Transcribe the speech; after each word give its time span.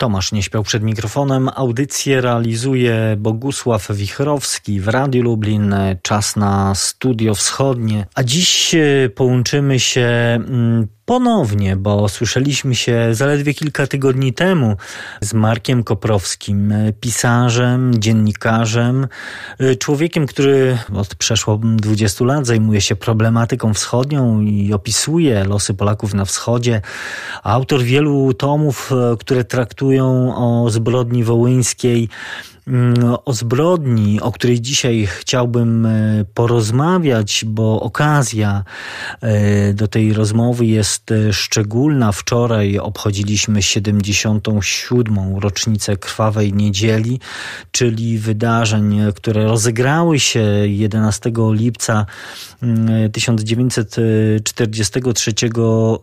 Tomasz 0.00 0.32
nie 0.32 0.42
śpiał 0.42 0.62
przed 0.62 0.82
mikrofonem. 0.82 1.50
Audycję 1.54 2.20
realizuje 2.20 3.16
Bogusław 3.18 3.92
Wichrowski 3.92 4.80
w 4.80 4.88
Radiu 4.88 5.22
Lublin. 5.22 5.74
Czas 6.02 6.36
na 6.36 6.74
Studio 6.74 7.34
Wschodnie. 7.34 8.06
A 8.14 8.22
dziś 8.22 8.74
e, 8.74 9.08
połączymy 9.14 9.80
się 9.80 10.00
mm, 10.00 10.88
ponownie, 11.10 11.76
bo 11.76 12.08
słyszeliśmy 12.08 12.74
się 12.74 13.08
zaledwie 13.12 13.54
kilka 13.54 13.86
tygodni 13.86 14.32
temu 14.32 14.76
z 15.20 15.34
Markiem 15.34 15.84
Koprowskim, 15.84 16.74
pisarzem, 17.00 17.92
dziennikarzem, 17.98 19.06
człowiekiem, 19.78 20.26
który 20.26 20.78
od 20.94 21.14
przeszło 21.14 21.60
20 21.62 22.24
lat 22.24 22.46
zajmuje 22.46 22.80
się 22.80 22.96
problematyką 22.96 23.74
wschodnią 23.74 24.40
i 24.40 24.72
opisuje 24.72 25.44
losy 25.44 25.74
Polaków 25.74 26.14
na 26.14 26.24
wschodzie. 26.24 26.82
Autor 27.42 27.82
wielu 27.82 28.34
tomów, 28.34 28.90
które 29.20 29.44
traktują 29.44 30.34
o 30.36 30.70
zbrodni 30.70 31.24
wołyńskiej, 31.24 32.08
o 33.24 33.32
zbrodni, 33.32 34.20
o 34.20 34.32
której 34.32 34.60
dzisiaj 34.60 35.06
chciałbym 35.06 35.86
e, 35.86 36.24
porozmawiać, 36.34 37.44
bo 37.46 37.80
okazja 37.80 38.64
e, 39.20 39.74
do 39.74 39.88
tej 39.88 40.12
rozmowy 40.12 40.66
jest 40.66 41.12
e, 41.12 41.32
szczególna. 41.32 42.12
Wczoraj 42.12 42.78
obchodziliśmy 42.78 43.62
77. 43.62 45.36
rocznicę 45.36 45.96
Krwawej 45.96 46.52
Niedzieli, 46.52 47.20
czyli 47.70 48.18
wydarzeń, 48.18 49.00
które 49.14 49.44
rozegrały 49.44 50.20
się 50.20 50.40
11 50.66 51.32
lipca 51.52 52.06
1943 53.12 55.32
mm, 55.42 55.96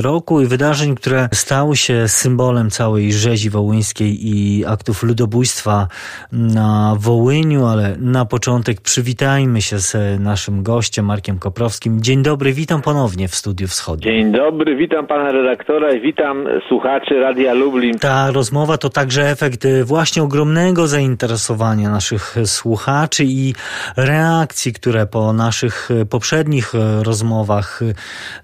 roku 0.00 0.40
i 0.40 0.46
wydarzeń, 0.46 0.94
które 0.94 1.28
stały 1.32 1.76
się 1.76 2.08
symbolem 2.08 2.70
całej 2.70 3.12
rzezi 3.12 3.50
wołyńskiej 3.50 4.28
i 4.28 4.66
aktów 4.66 5.02
ludobójstwa 5.02 5.88
na 6.32 6.94
Wołyniu, 6.98 7.66
ale 7.66 7.96
na 7.98 8.24
początek 8.24 8.80
przywitajmy 8.80 9.62
się 9.62 9.78
z 9.78 10.20
naszym 10.20 10.62
gościem 10.62 11.04
Markiem 11.04 11.38
Koprowskim. 11.38 12.02
Dzień 12.02 12.22
dobry, 12.22 12.52
witam 12.52 12.82
ponownie 12.82 13.28
w 13.28 13.34
Studiu 13.34 13.68
Wschodnim. 13.68 14.14
Dzień 14.14 14.32
dobry, 14.32 14.76
witam 14.76 15.06
pana 15.06 15.32
redaktora 15.32 15.92
i 15.92 16.00
witam 16.00 16.44
słuchaczy 16.68 17.20
Radia 17.20 17.54
Lublin. 17.54 17.98
Ta 17.98 18.30
rozmowa 18.30 18.78
to 18.78 18.90
także 18.90 19.30
efekt 19.30 19.66
właśnie 19.84 20.22
ogromnego 20.22 20.86
zainteresowania 20.86 21.90
naszych 21.90 22.36
słuchaczy 22.44 23.24
i 23.24 23.54
reakcji, 23.96 24.72
które 24.72 25.06
po 25.06 25.32
naszych 25.32 25.88
poprzednich 26.06 26.72
rozmowach 27.02 27.80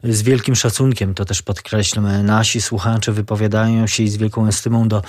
z 0.03 0.23
wielkim 0.23 0.55
szacunkiem, 0.55 1.15
to 1.15 1.25
też 1.25 1.43
podkreślmy, 1.43 2.23
nasi 2.23 2.61
słuchacze 2.61 3.13
wypowiadają 3.13 3.87
się 3.87 4.03
i 4.03 4.09
z 4.09 4.17
wielką 4.17 4.47
estymą 4.47 4.89
do 4.89 5.03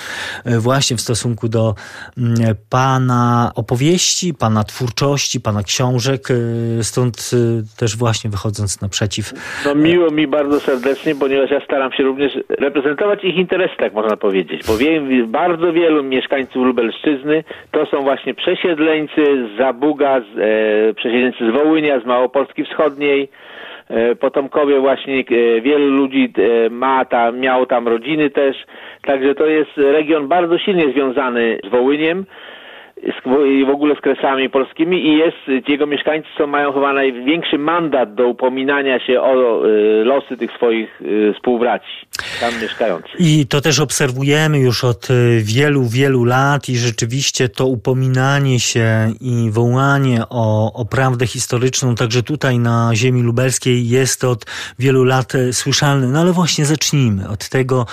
właśnie 0.59 0.97
w 0.97 1.01
stosunku 1.01 1.47
do 1.47 1.75
mm, 2.17 2.55
Pana 2.69 3.51
opowieści, 3.55 4.33
Pana 4.33 4.63
twórczości, 4.63 5.41
Pana 5.41 5.63
książek, 5.63 6.27
stąd 6.81 7.31
też 7.79 7.97
właśnie 7.97 8.29
wychodząc 8.29 8.81
naprzeciw. 8.81 9.33
No 9.65 9.75
miło 9.75 10.11
mi 10.11 10.27
bardzo 10.27 10.59
serdecznie, 10.59 11.15
ponieważ 11.15 11.51
ja 11.51 11.61
staram 11.65 11.91
się 11.91 12.03
również 12.03 12.33
reprezentować 12.49 13.23
ich 13.23 13.35
interesy, 13.35 13.73
tak 13.77 13.93
można 13.93 14.17
powiedzieć, 14.17 14.61
bo 14.67 14.77
wiem, 14.77 15.31
bardzo 15.31 15.73
wielu 15.73 16.03
mieszkańców 16.03 16.65
Lubelszczyzny 16.65 17.43
to 17.71 17.85
są 17.85 18.01
właśnie 18.01 18.33
przesiedleńcy 18.33 19.21
z 19.47 19.57
Zabuga, 19.57 20.21
z, 20.21 20.37
e, 20.37 20.93
przesiedleńcy 20.93 21.51
z 21.51 21.53
Wołynia, 21.53 21.99
z 21.99 22.05
Małopolski 22.05 22.36
Wschodniej, 22.45 23.29
e, 23.89 24.15
potomkowie 24.15 24.79
właśnie 24.79 25.19
e, 25.19 25.61
wielu 25.61 25.87
ludzi 25.87 26.33
e, 26.37 26.69
ma 26.69 27.05
tam, 27.05 27.39
miało 27.39 27.65
tam 27.65 27.87
rodziny 27.87 28.29
też, 28.29 28.65
także 29.01 29.35
to 29.35 29.45
jest 29.45 29.77
region 29.77 30.27
bardzo 30.27 30.57
silnie 30.57 30.91
związany 30.91 31.59
z 31.63 31.69
Wołyniem 31.69 32.25
i 33.45 33.65
w 33.65 33.69
ogóle 33.69 33.95
z 33.95 34.01
kresami 34.01 34.49
polskimi 34.49 35.05
i 35.05 35.17
jest, 35.17 35.67
jego 35.67 35.87
mieszkańcy 35.87 36.27
są, 36.37 36.47
mają 36.47 36.71
chyba 36.73 36.93
największy 36.93 37.57
mandat 37.57 38.13
do 38.13 38.27
upominania 38.27 38.99
się 38.99 39.21
o 39.21 39.61
losy 40.03 40.37
tych 40.37 40.51
swoich 40.51 41.01
współbraci 41.33 42.06
tam. 42.39 42.53
I 43.19 43.47
to 43.47 43.61
też 43.61 43.79
obserwujemy 43.79 44.59
już 44.59 44.83
od 44.83 45.09
y, 45.09 45.41
wielu, 45.43 45.87
wielu 45.89 46.23
lat 46.23 46.69
i 46.69 46.77
rzeczywiście 46.77 47.49
to 47.49 47.65
upominanie 47.65 48.59
się 48.59 49.13
i 49.21 49.51
wołanie 49.51 50.23
o, 50.29 50.73
o 50.73 50.85
prawdę 50.85 51.27
historyczną 51.27 51.95
także 51.95 52.23
tutaj 52.23 52.59
na 52.59 52.91
ziemi 52.93 53.21
lubelskiej 53.21 53.89
jest 53.89 54.23
od 54.23 54.45
wielu 54.79 55.03
lat 55.03 55.33
słyszalne. 55.51 56.07
No 56.07 56.19
ale 56.19 56.33
właśnie 56.33 56.65
zacznijmy 56.65 57.29
od 57.29 57.49
tego, 57.49 57.85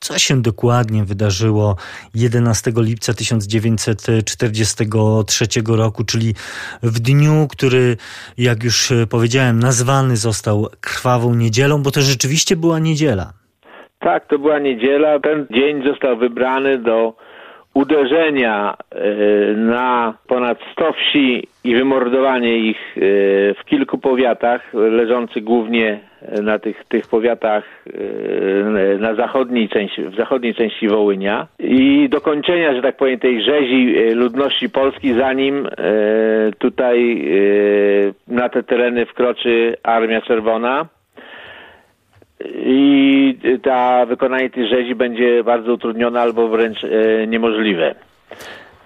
co 0.00 0.18
się 0.18 0.42
dokładnie 0.42 1.04
wydarzyło 1.04 1.76
11 2.14 2.72
lipca 2.76 3.14
1940 3.14 4.70
1943 4.76 5.46
roku, 5.66 6.04
czyli 6.04 6.34
w 6.82 7.00
dniu, 7.00 7.48
który, 7.50 7.96
jak 8.38 8.62
już 8.62 8.92
powiedziałem, 9.10 9.58
nazwany 9.58 10.16
został 10.16 10.68
krwawą 10.80 11.34
niedzielą, 11.34 11.82
bo 11.82 11.90
to 11.90 12.02
rzeczywiście 12.02 12.56
była 12.56 12.78
niedziela. 12.78 13.39
Tak, 14.00 14.26
to 14.26 14.38
była 14.38 14.58
niedziela. 14.58 15.18
Ten 15.18 15.46
dzień 15.50 15.82
został 15.86 16.16
wybrany 16.16 16.78
do 16.78 17.14
uderzenia 17.74 18.76
e, 18.90 19.54
na 19.54 20.14
ponad 20.26 20.58
100 20.72 20.92
wsi 20.92 21.48
i 21.64 21.74
wymordowanie 21.74 22.58
ich 22.58 22.76
e, 22.96 23.00
w 23.54 23.64
kilku 23.66 23.98
powiatach, 23.98 24.74
leżących 24.74 25.44
głównie 25.44 26.00
na 26.42 26.58
tych, 26.58 26.84
tych 26.84 27.06
powiatach 27.06 27.64
e, 28.94 28.98
na 28.98 29.14
zachodniej 29.14 29.68
części, 29.68 30.04
w 30.04 30.16
zachodniej 30.16 30.54
części 30.54 30.88
Wołynia 30.88 31.46
i 31.58 32.08
dokończenia, 32.08 32.74
że 32.74 32.82
tak 32.82 32.96
powiem, 32.96 33.18
tej 33.18 33.42
rzezi 33.42 33.94
ludności 34.14 34.70
Polski, 34.70 35.14
zanim 35.14 35.68
tutaj 36.58 37.28
na 38.28 38.48
te 38.48 38.62
tereny 38.62 39.06
wkroczy 39.06 39.76
Armia 39.82 40.20
Czerwona 40.20 40.86
i 42.54 43.38
ta 43.62 44.06
wykonanie 44.06 44.50
tej 44.50 44.68
rzezi 44.68 44.94
będzie 44.94 45.44
bardzo 45.44 45.72
utrudnione 45.72 46.20
albo 46.20 46.48
wręcz 46.48 46.84
e, 46.84 47.26
niemożliwe. 47.26 47.94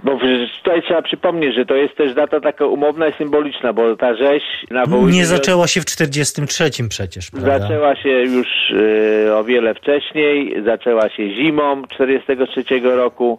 Bo 0.04 0.18
tutaj 0.62 0.82
trzeba 0.82 1.02
przypomnieć, 1.02 1.54
że 1.54 1.66
to 1.66 1.74
jest 1.74 1.96
też 1.96 2.14
data 2.14 2.40
taka 2.40 2.66
umowna 2.66 3.08
i 3.08 3.12
symboliczna, 3.12 3.72
bo 3.72 3.96
ta 3.96 4.14
rzeź 4.14 4.42
na 4.70 4.86
Wołyniu... 4.86 5.08
Nie 5.08 5.26
zaczęła 5.26 5.66
się 5.66 5.80
w 5.80 5.84
43 5.84 6.70
przecież, 6.88 7.30
prawda? 7.30 7.58
Zaczęła 7.58 7.96
się 7.96 8.08
już 8.08 8.70
y, 8.70 9.34
o 9.34 9.44
wiele 9.44 9.74
wcześniej, 9.74 10.62
zaczęła 10.64 11.08
się 11.08 11.34
zimą 11.34 11.82
43 11.82 12.64
roku 12.82 13.38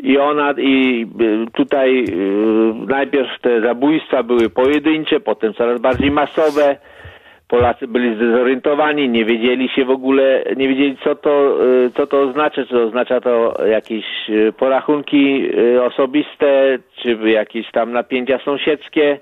i 0.00 0.18
ona 0.18 0.54
i 0.58 1.06
e, 1.20 1.50
tutaj 1.50 2.04
y, 2.04 2.12
najpierw 2.86 3.40
te 3.40 3.60
zabójstwa 3.60 4.22
były 4.22 4.50
pojedyncze, 4.50 5.20
potem 5.20 5.54
coraz 5.54 5.80
bardziej 5.80 6.10
masowe, 6.10 6.76
Polacy 7.48 7.86
byli 7.86 8.16
zdezorientowani, 8.16 9.08
nie 9.08 9.24
wiedzieli 9.24 9.68
się 9.68 9.84
w 9.84 9.90
ogóle, 9.90 10.44
nie 10.56 10.68
wiedzieli 10.68 10.96
co 11.04 11.14
to, 11.14 11.64
y, 11.86 11.90
co 11.90 12.06
to 12.06 12.20
oznacza, 12.20 12.66
czy 12.66 12.82
oznacza 12.82 13.20
to 13.20 13.54
jakieś 13.66 14.04
y, 14.28 14.52
porachunki 14.52 15.50
y, 15.58 15.82
osobiste, 15.82 16.78
czy 17.02 17.18
jakieś 17.24 17.70
tam 17.70 17.92
napięcia 17.92 18.38
sąsiedzkie. 18.38 19.20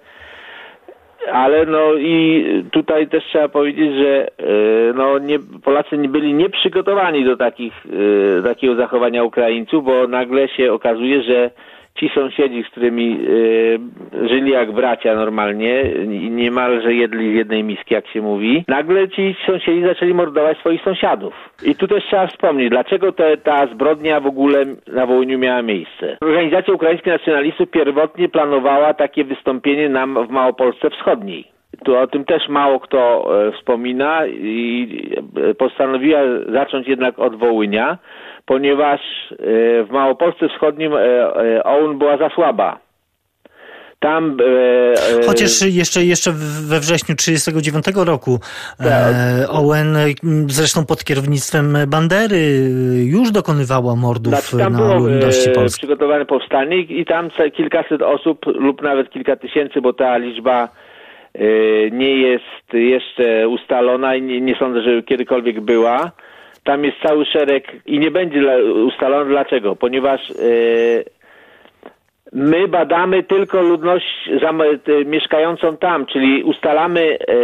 Ale 1.33 1.67
no 1.67 1.95
i 1.95 2.45
tutaj 2.73 3.09
też 3.09 3.25
trzeba 3.25 3.49
powiedzieć, 3.49 3.95
że 3.95 4.29
no 4.95 5.19
nie, 5.19 5.39
Polacy 5.65 5.99
nie 5.99 6.09
byli 6.09 6.35
nieprzygotowani 6.35 7.25
do 7.25 7.37
takich, 7.37 7.87
takiego 8.45 8.75
zachowania 8.75 9.25
Ukraińców, 9.25 9.85
bo 9.85 10.07
nagle 10.07 10.49
się 10.49 10.73
okazuje, 10.73 11.23
że 11.23 11.51
ci 11.97 12.11
sąsiedzi, 12.15 12.63
z 12.63 12.71
którymi 12.71 13.21
y, 13.29 14.29
żyli 14.29 14.51
jak 14.51 14.73
bracia 14.73 15.15
normalnie, 15.15 15.85
niemalże 16.31 16.95
jedli 16.95 17.33
z 17.33 17.35
jednej 17.35 17.65
miski, 17.65 17.95
jak 17.95 18.09
się 18.09 18.23
mówi, 18.23 18.65
nagle 18.69 19.09
ci 19.09 19.37
sąsiedzi 19.47 19.83
zaczęli 19.83 20.15
mordować 20.15 20.59
swoich 20.59 20.83
sąsiadów. 20.83 21.35
I 21.65 21.75
tu 21.75 21.89
też 21.89 22.05
trzeba 22.05 22.27
wspomnieć, 22.27 22.71
dlaczego 22.71 23.13
te, 23.13 23.37
ta 23.37 23.67
zbrodnia 23.67 24.21
w 24.21 24.27
ogóle 24.27 24.65
na 24.87 25.07
Wołyniu 25.07 25.39
miała 25.39 25.63
miejsce. 25.63 26.17
Organizacja 26.21 26.75
Ukraińskich 26.75 27.13
Nacjonalistów 27.13 27.71
pierwotnie 27.71 28.29
planowała 28.29 28.95
takie 28.95 29.25
wystąpienie 29.25 29.89
nam 29.89 30.27
w 30.27 30.31
Małopolsce 30.31 30.91
Wschodniej. 30.91 31.56
Tu 31.85 31.97
o 31.97 32.07
tym 32.07 32.25
też 32.25 32.49
mało 32.49 32.81
kto 32.81 33.29
e, 33.49 33.53
wspomina 33.53 34.27
i 34.27 34.89
e, 35.51 35.55
postanowiła 35.55 36.21
zacząć 36.53 36.89
jednak 36.89 37.19
od 37.19 37.37
Wołynia, 37.37 37.99
ponieważ 38.47 39.01
e, 39.33 39.35
w 39.85 39.89
Małopolsce 39.91 40.49
Wschodnim 40.49 40.93
OUN 41.65 41.99
była 41.99 42.17
za 42.17 42.29
słaba. 42.29 42.87
Tam, 44.01 44.37
e, 45.21 45.27
Chociaż 45.27 45.63
jeszcze, 45.63 46.05
jeszcze 46.05 46.33
we 46.69 46.81
wrześniu 46.81 47.17
1939 47.17 48.07
roku 48.09 48.41
tak. 48.79 48.89
e, 48.89 49.49
ON, 49.49 49.97
zresztą 50.47 50.87
pod 50.87 51.05
kierownictwem 51.05 51.77
Bandery, 51.87 52.71
już 53.05 53.31
dokonywała 53.31 53.97
mordów 53.97 54.35
znaczy, 54.35 54.59
tam 54.59 54.73
na 54.73 54.79
było, 54.79 54.95
ludności 54.95 55.51
polskiej. 55.51 55.79
przygotowane 55.79 56.25
powstanie 56.25 56.81
i 56.81 57.05
tam 57.05 57.29
kilkaset 57.57 58.03
osób 58.03 58.47
lub 58.47 58.83
nawet 58.83 59.11
kilka 59.11 59.37
tysięcy, 59.37 59.81
bo 59.81 59.93
ta 59.93 60.17
liczba 60.17 60.69
Y, 60.69 60.86
nie 61.93 62.17
jest 62.17 62.73
jeszcze 62.73 63.49
ustalona 63.49 64.15
i 64.15 64.23
nie, 64.23 64.41
nie 64.41 64.57
sądzę, 64.57 64.83
żeby 64.83 65.03
kiedykolwiek 65.03 65.61
była. 65.61 66.13
tam 66.65 66.85
jest 66.85 66.97
cały 67.03 67.25
szereg 67.27 67.73
i 67.87 67.99
nie 67.99 68.11
będzie 68.11 68.65
ustalony 68.65 69.31
dlaczego, 69.31 69.77
ponieważ 69.77 70.33
My 72.33 72.69
badamy 72.69 73.23
tylko 73.23 73.63
ludność 73.63 74.31
mieszkającą 75.07 75.77
tam, 75.77 76.07
czyli 76.07 76.43
ustalamy 76.43 77.19
e, 77.19 77.35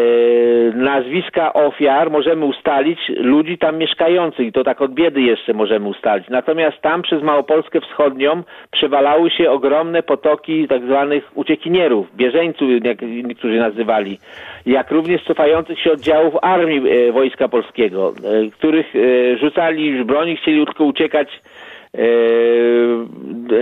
nazwiska 0.77 1.53
ofiar, 1.53 2.11
możemy 2.11 2.45
ustalić 2.45 2.99
ludzi 3.17 3.59
tam 3.59 3.79
mieszkających 3.79 4.47
i 4.47 4.53
to 4.53 4.65
tak 4.65 4.81
od 4.81 4.95
biedy 4.95 5.21
jeszcze 5.21 5.55
możemy 5.55 5.89
ustalić. 5.89 6.29
Natomiast 6.29 6.81
tam 6.81 7.03
przez 7.03 7.23
Małopolskę 7.23 7.81
Wschodnią 7.81 8.43
przewalały 8.71 9.31
się 9.31 9.51
ogromne 9.51 10.03
potoki 10.03 10.69
tak 10.69 10.83
zwanych 10.85 11.31
uciekinierów, 11.35 12.17
bieżeńców, 12.17 12.69
jak 12.85 13.03
niektórzy 13.03 13.59
nazywali, 13.59 14.19
jak 14.67 14.91
również 14.91 15.25
cofających 15.25 15.81
się 15.81 15.93
oddziałów 15.93 16.35
armii 16.43 17.09
e, 17.09 17.13
Wojska 17.13 17.49
Polskiego, 17.49 18.13
e, 18.25 18.51
których 18.51 18.87
rzucali 19.41 19.87
już 19.87 20.05
broni, 20.07 20.37
chcieli 20.37 20.67
tylko 20.67 20.85
uciekać 20.85 21.29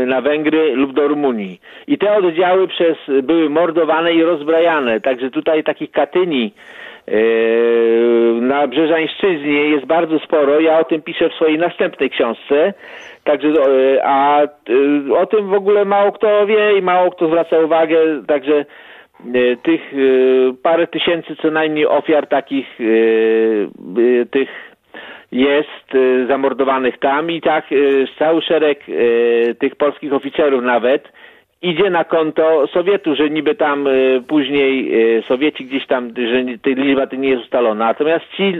na 0.06 0.20
Węgry 0.20 0.76
lub 0.76 0.92
do 0.92 1.08
Rumunii. 1.08 1.60
I 1.86 1.98
te 1.98 2.16
oddziały 2.16 2.68
przez, 2.68 2.96
były 3.22 3.50
mordowane 3.50 4.12
i 4.12 4.22
rozbrajane. 4.22 5.00
Także 5.00 5.30
tutaj 5.30 5.64
takich 5.64 5.90
Katyni 5.90 6.52
e, 7.08 7.12
na 8.40 8.66
Brzeżańszczyźnie 8.66 9.68
jest 9.70 9.86
bardzo 9.86 10.18
sporo. 10.18 10.60
Ja 10.60 10.78
o 10.78 10.84
tym 10.84 11.02
piszę 11.02 11.28
w 11.28 11.34
swojej 11.34 11.58
następnej 11.58 12.10
książce. 12.10 12.74
Także, 13.24 13.48
e, 13.48 14.04
a 14.04 14.42
o 15.16 15.26
tym 15.26 15.48
w 15.48 15.54
ogóle 15.54 15.84
mało 15.84 16.12
kto 16.12 16.46
wie 16.46 16.78
i 16.78 16.82
mało 16.82 17.10
kto 17.10 17.26
zwraca 17.26 17.58
uwagę. 17.58 17.98
Także 18.26 18.64
tych 19.62 19.92
parę 20.62 20.86
tysięcy 20.86 21.36
co 21.36 21.50
najmniej 21.50 21.86
ofiar 21.86 22.26
takich 22.26 22.78
tych 24.30 24.69
jest 25.32 25.94
y, 25.94 26.26
zamordowanych 26.26 26.98
tam 26.98 27.30
i 27.30 27.40
tak 27.40 27.72
y, 27.72 28.06
cały 28.18 28.42
szereg 28.42 28.88
y, 28.88 29.56
tych 29.58 29.76
polskich 29.76 30.12
oficerów 30.12 30.62
nawet 30.62 31.12
idzie 31.62 31.90
na 31.90 32.04
konto 32.04 32.66
Sowietu, 32.66 33.14
że 33.14 33.30
niby 33.30 33.54
tam 33.54 33.88
później 34.28 34.92
Sowieci 35.28 35.64
gdzieś 35.64 35.86
tam, 35.86 36.08
że 36.08 36.58
tej 36.62 36.74
liczba 36.74 37.06
nie 37.18 37.28
jest 37.28 37.42
ustalona. 37.42 37.84
Natomiast 37.84 38.24
ci 38.36 38.54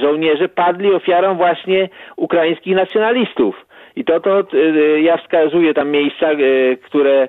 żołnierze 0.00 0.48
padli 0.48 0.94
ofiarą 0.94 1.34
właśnie 1.34 1.88
ukraińskich 2.16 2.74
nacjonalistów. 2.74 3.66
I 3.96 4.04
to, 4.04 4.20
to 4.20 4.44
ja 5.00 5.16
wskazuję 5.16 5.74
tam 5.74 5.90
miejsca, 5.90 6.26
które 6.82 7.28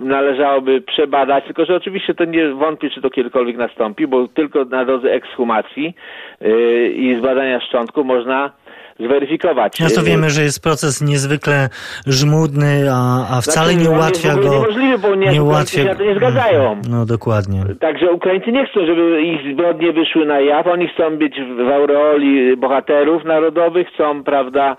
należałoby 0.00 0.80
przebadać, 0.80 1.44
tylko 1.44 1.64
że 1.64 1.76
oczywiście 1.76 2.14
to 2.14 2.24
nie 2.24 2.48
wątpię, 2.48 2.90
czy 2.90 3.00
to 3.00 3.10
kiedykolwiek 3.10 3.56
nastąpi, 3.56 4.06
bo 4.06 4.28
tylko 4.28 4.64
na 4.64 4.84
drodze 4.84 5.12
ekshumacji 5.12 5.94
e, 6.40 6.86
i 6.88 7.16
zbadania 7.18 7.60
szczątku 7.60 8.04
można 8.04 8.52
zweryfikować. 9.00 9.80
No 9.80 9.86
to 9.94 10.02
wiemy, 10.02 10.30
że 10.30 10.42
jest 10.42 10.62
proces 10.62 11.02
niezwykle 11.02 11.68
żmudny, 12.06 12.86
a, 12.92 13.36
a 13.36 13.40
wcale 13.40 13.72
znaczy, 13.72 13.88
nie 13.88 13.96
ułatwia 13.96 14.34
go. 14.34 14.42
niemożliwy, 14.42 14.98
bo 14.98 15.14
nie, 15.14 15.30
nie 15.30 15.42
ułatwia... 15.42 15.82
się 15.82 15.88
na 15.88 15.94
to 15.94 16.04
nie 16.04 16.14
zgadzają. 16.14 16.80
No 16.90 17.06
dokładnie. 17.06 17.60
Także 17.80 18.12
Ukraińcy 18.12 18.52
nie 18.52 18.66
chcą, 18.66 18.86
żeby 18.86 19.22
ich 19.22 19.54
zbrodnie 19.54 19.92
wyszły 19.92 20.26
na 20.26 20.40
jaw. 20.40 20.66
Oni 20.66 20.88
chcą 20.88 21.16
być 21.16 21.34
w 21.66 21.68
aureoli 21.72 22.56
bohaterów 22.56 23.24
narodowych, 23.24 23.88
chcą, 23.88 24.24
prawda, 24.24 24.76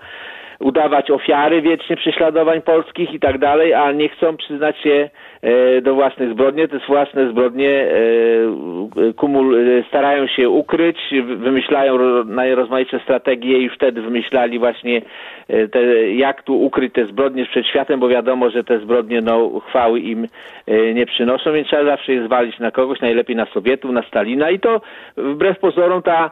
udawać 0.60 1.10
ofiary 1.10 1.62
wiecznie 1.62 1.96
prześladowań 1.96 2.62
polskich 2.62 3.14
i 3.14 3.20
tak 3.20 3.38
dalej, 3.38 3.74
a 3.74 3.92
nie 3.92 4.08
chcą 4.08 4.36
przyznać 4.36 4.78
się 4.78 5.10
e, 5.42 5.80
do 5.80 5.94
własnych 5.94 6.32
zbrodni. 6.32 6.68
Te 6.68 6.78
własne 6.88 7.30
zbrodnie 7.30 7.70
e, 7.70 9.12
kumul, 9.12 9.56
e, 9.58 9.82
starają 9.88 10.26
się 10.26 10.48
ukryć, 10.48 10.98
wymyślają 11.24 11.98
najrozmaitsze 12.24 13.00
strategie 13.00 13.58
i 13.58 13.68
wtedy 13.68 14.02
wymyślali 14.02 14.58
właśnie 14.58 15.02
te, 15.72 16.10
jak 16.10 16.42
tu 16.42 16.60
ukryć 16.62 16.92
te 16.92 17.06
zbrodnie 17.06 17.46
przed 17.46 17.66
światem, 17.66 18.00
bo 18.00 18.08
wiadomo, 18.08 18.50
że 18.50 18.64
te 18.64 18.78
zbrodnie 18.78 19.20
no, 19.20 19.60
chwały 19.68 20.00
im 20.00 20.28
nie 20.94 21.06
przynoszą, 21.06 21.52
więc 21.52 21.68
trzeba 21.68 21.84
zawsze 21.84 22.12
je 22.12 22.24
zwalić 22.24 22.58
na 22.58 22.70
kogoś, 22.70 23.00
najlepiej 23.00 23.36
na 23.36 23.46
Sowietów, 23.46 23.90
na 23.90 24.02
Stalina 24.02 24.50
i 24.50 24.60
to 24.60 24.80
wbrew 25.16 25.58
pozorom 25.58 26.02
ta 26.02 26.30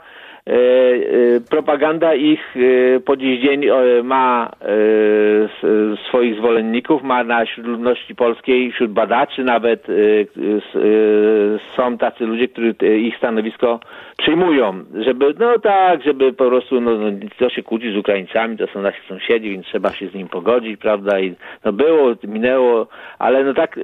propaganda 1.51 2.15
ich 2.15 2.57
e, 2.57 3.01
po 3.01 3.17
dziś 3.17 3.41
dzień 3.41 3.67
ma 4.03 4.51
swoich 6.09 6.35
zwolenników, 6.37 7.03
ma 7.03 7.25
na 7.25 7.45
wśród 7.45 7.67
ludności 7.67 8.15
polskiej, 8.15 8.73
wśród 8.73 8.93
badaczy 8.93 9.45
nawet 9.45 9.87
są 11.77 11.99
tacy 11.99 12.27
ludzie, 12.27 12.49
którzy 12.49 12.75
ich 12.99 13.17
stanowisko 13.17 13.81
przyjmują, 14.17 14.85
żeby, 14.95 15.35
no 15.39 15.59
tak, 15.59 16.03
żeby 16.03 16.33
po 16.33 16.49
prostu, 16.49 16.81
no, 16.81 16.91
no 16.91 17.07
to 17.39 17.51
się 17.51 17.63
kłócić 17.63 17.95
z 17.95 17.97
Ukraińcami, 17.97 18.57
to 18.57 18.67
są 18.67 18.83
nasi 18.83 18.99
sąsiedzi, 19.09 19.51
więc 19.51 19.67
trzeba 19.67 19.91
się 19.93 20.09
z 20.09 20.15
nim 20.15 20.29
pogodzić, 20.29 20.81
prawda, 20.81 21.21
i 21.21 21.35
no 21.65 21.73
było, 21.73 22.15
minęło, 22.25 22.87
ale 23.19 23.45
no 23.45 23.55
tak, 23.55 23.81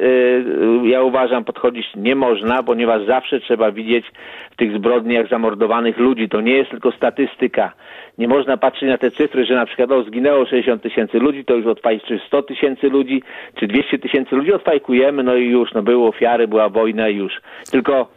ja 0.83 1.03
uważam, 1.03 1.45
podchodzić 1.45 1.87
nie 1.97 2.15
można, 2.17 2.63
ponieważ 2.63 3.07
zawsze 3.07 3.41
trzeba 3.41 3.73
widzieć 3.73 4.07
w 4.51 4.57
tych 4.57 4.77
zbrodniach 4.77 5.29
zamordowanych 5.29 5.99
ludzi, 5.99 6.29
to 6.29 6.41
nie 6.41 6.50
nie 6.51 6.57
jest 6.57 6.71
tylko 6.71 6.93
statystyka. 6.93 7.73
Nie 8.19 8.29
można 8.29 8.57
patrzeć 8.57 8.89
na 8.89 8.99
te 8.99 9.11
cyfry, 9.11 9.45
że 9.47 9.55
na 9.55 9.67
przykład 9.67 9.93
o, 9.93 10.03
zginęło 10.03 10.47
60 10.47 10.83
tysięcy 10.83 11.19
ludzi, 11.19 11.45
to 11.45 11.55
już 11.55 11.67
odfaj, 11.67 12.01
czy 12.09 12.21
100 12.27 12.43
tysięcy 12.43 12.89
ludzi, 12.89 13.23
czy 13.55 13.67
200 13.67 13.99
tysięcy 13.99 14.37
ludzi 14.37 14.53
odfajkujemy, 14.53 15.23
no 15.23 15.37
i 15.37 15.47
już, 15.47 15.73
no 15.75 15.83
były 15.83 16.09
ofiary, 16.09 16.49
była 16.49 16.69
wojna 16.69 17.09
i 17.09 17.17
już. 17.17 17.33
Tylko 17.71 18.09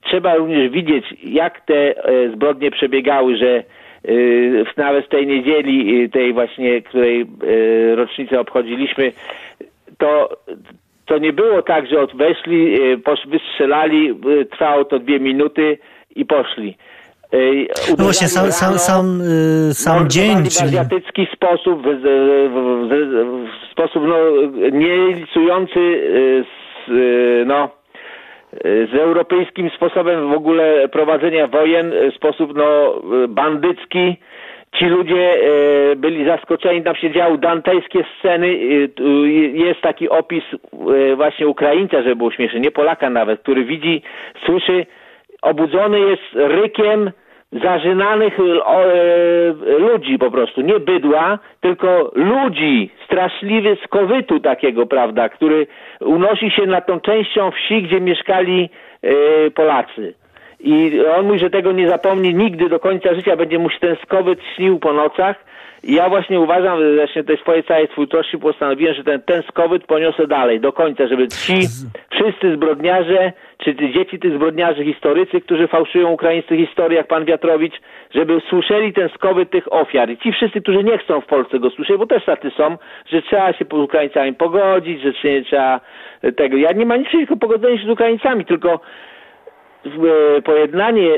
trzeba 0.00 0.34
również 0.34 0.70
widzieć, 0.70 1.04
jak 1.22 1.60
te 1.60 2.04
e, 2.04 2.28
zbrodnie 2.30 2.70
przebiegały, 2.70 3.36
że 3.36 3.56
e, 3.56 3.62
nawet 4.76 5.06
w 5.06 5.08
tej 5.08 5.26
niedzieli, 5.26 6.04
e, 6.04 6.08
tej 6.08 6.32
właśnie, 6.32 6.82
której 6.82 7.26
rocznicę 7.94 8.40
obchodziliśmy, 8.40 9.12
to 9.98 10.36
to 11.06 11.18
nie 11.18 11.32
było 11.32 11.62
tak, 11.62 11.86
że 11.86 12.06
weszli, 12.14 12.78
wystrzelali, 13.26 14.14
trwało 14.50 14.84
to 14.84 14.98
dwie 14.98 15.20
minuty 15.20 15.78
i 16.16 16.24
poszli. 16.24 16.76
No 17.98 18.04
właśnie, 18.04 18.28
sam, 18.28 18.52
sam, 18.52 18.78
sam, 18.78 19.20
y, 19.20 19.74
sam 19.74 20.10
dzień, 20.10 20.36
w 20.36 20.48
czyli... 20.48 20.78
azjatycki 20.78 21.26
sposób, 21.34 21.82
w, 21.82 21.84
w, 21.84 22.02
w, 22.88 23.68
w 23.68 23.72
sposób 23.72 24.02
no, 24.06 24.16
nie 24.72 24.96
licujący 25.14 25.80
y, 25.80 26.44
z, 26.86 26.90
y, 26.90 27.44
no, 27.46 27.68
z 28.64 28.94
europejskim 28.94 29.70
sposobem 29.70 30.30
w 30.30 30.36
ogóle 30.36 30.88
prowadzenia 30.88 31.46
wojen, 31.46 31.92
sposób 32.16 32.56
no, 32.56 33.00
bandycki. 33.28 34.16
Ci 34.78 34.84
ludzie 34.84 35.34
byli 35.96 36.26
zaskoczeni, 36.26 36.82
tam 36.82 36.96
się 36.96 37.12
działy 37.12 37.38
dantejskie 37.38 38.04
sceny. 38.18 38.56
Jest 39.52 39.80
taki 39.80 40.08
opis 40.08 40.44
właśnie 41.16 41.48
Ukraińca, 41.48 42.02
żeby 42.02 42.16
było 42.16 42.30
śmieszne, 42.30 42.60
nie 42.60 42.70
Polaka 42.70 43.10
nawet, 43.10 43.40
który 43.40 43.64
widzi, 43.64 44.02
słyszy 44.46 44.86
obudzony 45.46 46.00
jest 46.00 46.22
rykiem 46.34 47.10
zażynanych 47.52 48.38
e, 48.40 49.78
ludzi 49.78 50.18
po 50.18 50.30
prostu, 50.30 50.60
nie 50.60 50.80
bydła, 50.80 51.38
tylko 51.60 52.12
ludzi, 52.14 52.90
straszliwy 53.04 53.76
skowytu 53.84 54.40
takiego, 54.40 54.86
prawda, 54.86 55.28
który 55.28 55.66
unosi 56.00 56.50
się 56.50 56.66
nad 56.66 56.86
tą 56.86 57.00
częścią 57.00 57.50
wsi, 57.50 57.82
gdzie 57.82 58.00
mieszkali 58.00 58.70
e, 59.02 59.10
Polacy. 59.50 60.14
I 60.60 61.00
on 61.18 61.26
mówi, 61.26 61.38
że 61.38 61.50
tego 61.50 61.72
nie 61.72 61.88
zapomni 61.88 62.34
nigdy 62.34 62.68
do 62.68 62.80
końca 62.80 63.14
życia, 63.14 63.36
będzie 63.36 63.58
mu 63.58 63.70
się 63.70 63.78
ten 63.80 63.96
skowyt 64.02 64.38
śnił 64.56 64.78
po 64.78 64.92
nocach. 64.92 65.36
I 65.86 65.94
ja 65.94 66.08
właśnie 66.08 66.40
uważam, 66.40 66.78
właśnie 66.96 67.24
tej 67.24 67.36
swojej 67.36 67.64
całej 67.64 67.88
twórczości 67.88 68.38
postanowiłem, 68.38 68.94
że 68.94 69.04
ten, 69.04 69.22
ten 69.22 69.42
skowyt 69.42 69.84
poniosę 69.84 70.26
dalej, 70.26 70.60
do 70.60 70.72
końca, 70.72 71.06
żeby 71.06 71.28
ci 71.28 71.54
wszyscy 72.10 72.56
zbrodniarze, 72.56 73.32
czy 73.58 73.74
dzieci 73.74 74.18
tych 74.18 74.34
zbrodniarzy, 74.34 74.84
historycy, 74.84 75.40
którzy 75.40 75.68
fałszują 75.68 76.10
ukraińskie 76.10 76.56
historie, 76.56 76.96
jak 76.96 77.06
pan 77.06 77.24
Wiatrowicz, 77.24 77.74
żeby 78.14 78.40
słyszeli 78.48 78.92
ten 78.92 79.08
skowyt 79.08 79.50
tych 79.50 79.72
ofiar. 79.72 80.10
I 80.10 80.18
ci 80.18 80.32
wszyscy, 80.32 80.60
którzy 80.60 80.84
nie 80.84 80.98
chcą 80.98 81.20
w 81.20 81.26
Polsce 81.26 81.58
go 81.58 81.70
słyszeć, 81.70 81.96
bo 81.96 82.06
też 82.06 82.24
tacy 82.24 82.50
są, 82.56 82.78
że 83.12 83.22
trzeba 83.22 83.52
się 83.52 83.64
z 83.70 83.72
Ukraińcami 83.72 84.34
pogodzić, 84.34 85.02
że 85.02 85.12
nie 85.24 85.44
trzeba 85.44 85.80
tego. 86.36 86.56
Ja 86.56 86.72
nie 86.72 86.86
mam 86.86 86.98
nic 86.98 87.08
przeciwko 87.08 87.36
pogodzeniu 87.36 87.78
się 87.78 87.86
z 87.86 87.90
Ukraińcami, 87.90 88.44
tylko 88.44 88.80
pojednanie... 90.44 91.14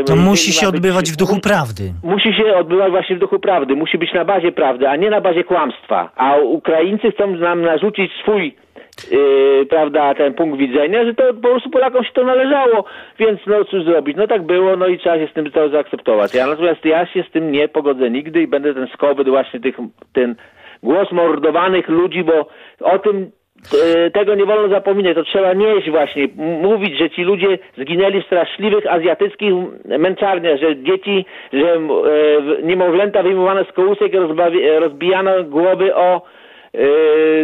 E, 0.00 0.04
to 0.04 0.16
musi 0.16 0.52
się 0.52 0.68
odbywać 0.68 1.12
w 1.12 1.16
duchu 1.16 1.40
prawdy. 1.40 1.92
Musi 2.02 2.34
się 2.34 2.56
odbywać 2.56 2.90
właśnie 2.90 3.16
w 3.16 3.18
duchu 3.18 3.38
prawdy. 3.38 3.76
Musi 3.76 3.98
być 3.98 4.12
na 4.12 4.24
bazie 4.24 4.52
prawdy, 4.52 4.88
a 4.88 4.96
nie 4.96 5.10
na 5.10 5.20
bazie 5.20 5.44
kłamstwa. 5.44 6.10
A 6.16 6.36
Ukraińcy 6.36 7.10
chcą 7.12 7.26
nam 7.26 7.62
narzucić 7.62 8.12
swój 8.22 8.54
Yy, 9.10 9.66
prawda, 9.66 10.14
ten 10.14 10.34
punkt 10.34 10.58
widzenia, 10.58 11.04
że 11.04 11.14
to 11.14 11.34
po 11.34 11.48
prostu 11.48 11.70
Polakom 11.70 12.04
się 12.04 12.12
to 12.12 12.24
należało, 12.24 12.84
więc 13.18 13.40
no 13.46 13.64
cóż 13.64 13.84
zrobić, 13.84 14.16
no 14.16 14.26
tak 14.26 14.42
było, 14.42 14.76
no 14.76 14.86
i 14.86 14.98
trzeba 14.98 15.18
się 15.18 15.28
z 15.28 15.32
tym 15.32 15.50
to 15.50 15.68
zaakceptować. 15.68 16.34
Ja 16.34 16.46
natomiast 16.46 16.84
ja 16.84 17.06
się 17.06 17.22
z 17.28 17.30
tym 17.30 17.52
nie 17.52 17.68
pogodzę 17.68 18.10
nigdy 18.10 18.42
i 18.42 18.46
będę 18.46 18.74
ten 18.74 18.86
skowyt 18.86 19.28
właśnie 19.28 19.60
tych, 19.60 19.76
ten 20.12 20.34
głos 20.82 21.12
mordowanych 21.12 21.88
ludzi, 21.88 22.24
bo 22.24 22.48
o 22.80 22.98
tym 22.98 23.30
tego 24.12 24.34
nie 24.34 24.46
wolno 24.46 24.68
zapominać, 24.68 25.14
to 25.14 25.24
trzeba 25.24 25.52
nieść 25.52 25.90
właśnie, 25.90 26.28
mówić, 26.62 26.98
że 26.98 27.10
ci 27.10 27.22
ludzie 27.22 27.58
zginęli 27.78 28.22
w 28.22 28.26
straszliwych 28.26 28.86
azjatyckich 28.92 29.54
męczarniach, 29.84 30.58
że 30.58 30.76
dzieci, 30.76 31.24
że 31.52 31.72
e, 31.74 31.80
niemowlęta 32.62 33.22
wyjmowane 33.22 33.64
z 33.64 33.72
kołusek 33.72 34.12
rozbijano 34.80 35.44
głowy 35.44 35.94
o 35.94 36.22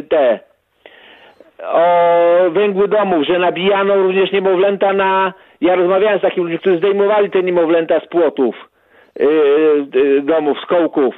te 0.08 0.38
o 1.62 2.50
węgły 2.50 2.88
domów, 2.88 3.26
że 3.26 3.38
nabijano 3.38 3.96
również 3.96 4.32
niemowlęta 4.32 4.92
na... 4.92 5.32
Ja 5.60 5.74
rozmawiałem 5.74 6.18
z 6.18 6.22
takimi 6.22 6.44
ludźmi, 6.44 6.58
którzy 6.58 6.78
zdejmowali 6.78 7.30
te 7.30 7.42
niemowlęta 7.42 8.00
z 8.00 8.06
płotów. 8.06 8.56
yy, 8.56 8.75
domów, 10.24 10.58
z 10.64 10.68
kołków. 10.68 11.14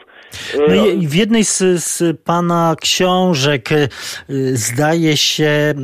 No 0.69 0.75
i 0.75 1.07
w 1.07 1.15
jednej 1.15 1.45
z, 1.45 1.59
z 1.85 2.21
pana 2.25 2.77
książek 2.81 3.69
zdaje 4.53 5.17
się, 5.17 5.75